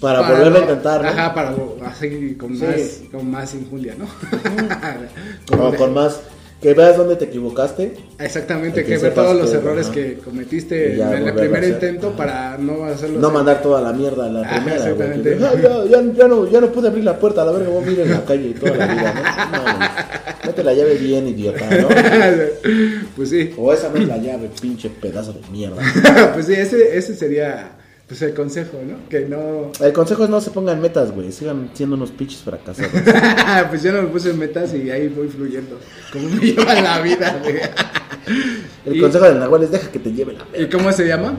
[0.00, 1.08] Para, volverlo no- a intentar, ¿no?
[1.08, 1.54] Ajá, para
[1.86, 2.64] así con, Sí.
[2.64, 4.04] más, con más injundia, ¿no?
[5.52, 6.20] O Como de- con más.
[6.64, 7.92] Que veas dónde te equivocaste.
[8.18, 9.94] Exactamente, que que todos los que- errores ajá.
[9.96, 13.36] que cometiste ya en el primer intento para no hacerlo No así.
[13.36, 15.38] mandar toda la mierda a la Ajá, primera, exactamente.
[15.42, 17.84] "Ah, ya, ya, ya no, ya no pude abrir la puerta, a la verga, voy
[17.86, 19.58] a ir en la calle y toda la vida, ¿no?
[19.58, 19.88] No, güey.
[20.46, 21.88] Mete la llave bien, idiota, ¿no?
[23.16, 25.82] pues sí, O esa no es la llave, pinche pedazo de mierda.
[26.32, 27.72] pues sí, ese, ese sería
[28.06, 29.08] pues el consejo, ¿no?
[29.08, 29.72] Que no...
[29.80, 31.32] El consejo es no se pongan metas, güey.
[31.32, 32.90] Sigan siendo unos pinches fracasados.
[33.70, 35.78] pues yo no me puse metas y ahí voy fluyendo.
[36.12, 37.56] Como me lleva la vida, güey.
[38.84, 41.34] El Y- consejo del Nahual es deja que te lleve la ¿Y cómo se llama?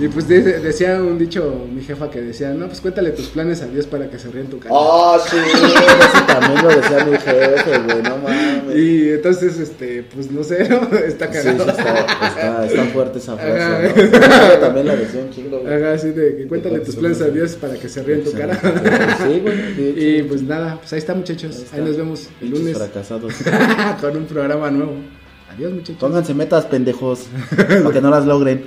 [0.00, 3.66] Y pues decía un dicho mi jefa que decía, no, pues cuéntale tus planes a
[3.68, 4.74] Dios para que se ríe en tu cara.
[4.76, 8.76] Oh, sí, ese también lo decía mi jefe, güey, no mames.
[8.76, 10.82] Y entonces, este, pues no sé, ¿no?
[10.98, 11.70] Está Sí, sí, cagado.
[11.70, 13.82] está, está, está fuerte esa frase, Ajá.
[13.82, 13.88] ¿no?
[13.94, 15.72] Jefe también la decía un chingo, güey.
[15.72, 18.32] Haga así de que cuéntale tus planes a Dios para que se ríe en tu
[18.32, 18.58] cara.
[19.18, 20.18] Sí, güey.
[20.18, 21.54] Y pues nada, pues ahí está muchachos.
[21.56, 21.76] Ahí está.
[21.76, 23.32] Ahí nos vemos el lunes fracasados.
[24.00, 24.94] con un programa nuevo.
[25.54, 25.98] Adiós muchachos.
[26.00, 27.26] Pónganse metas, pendejos,
[27.56, 28.64] para que no las logren.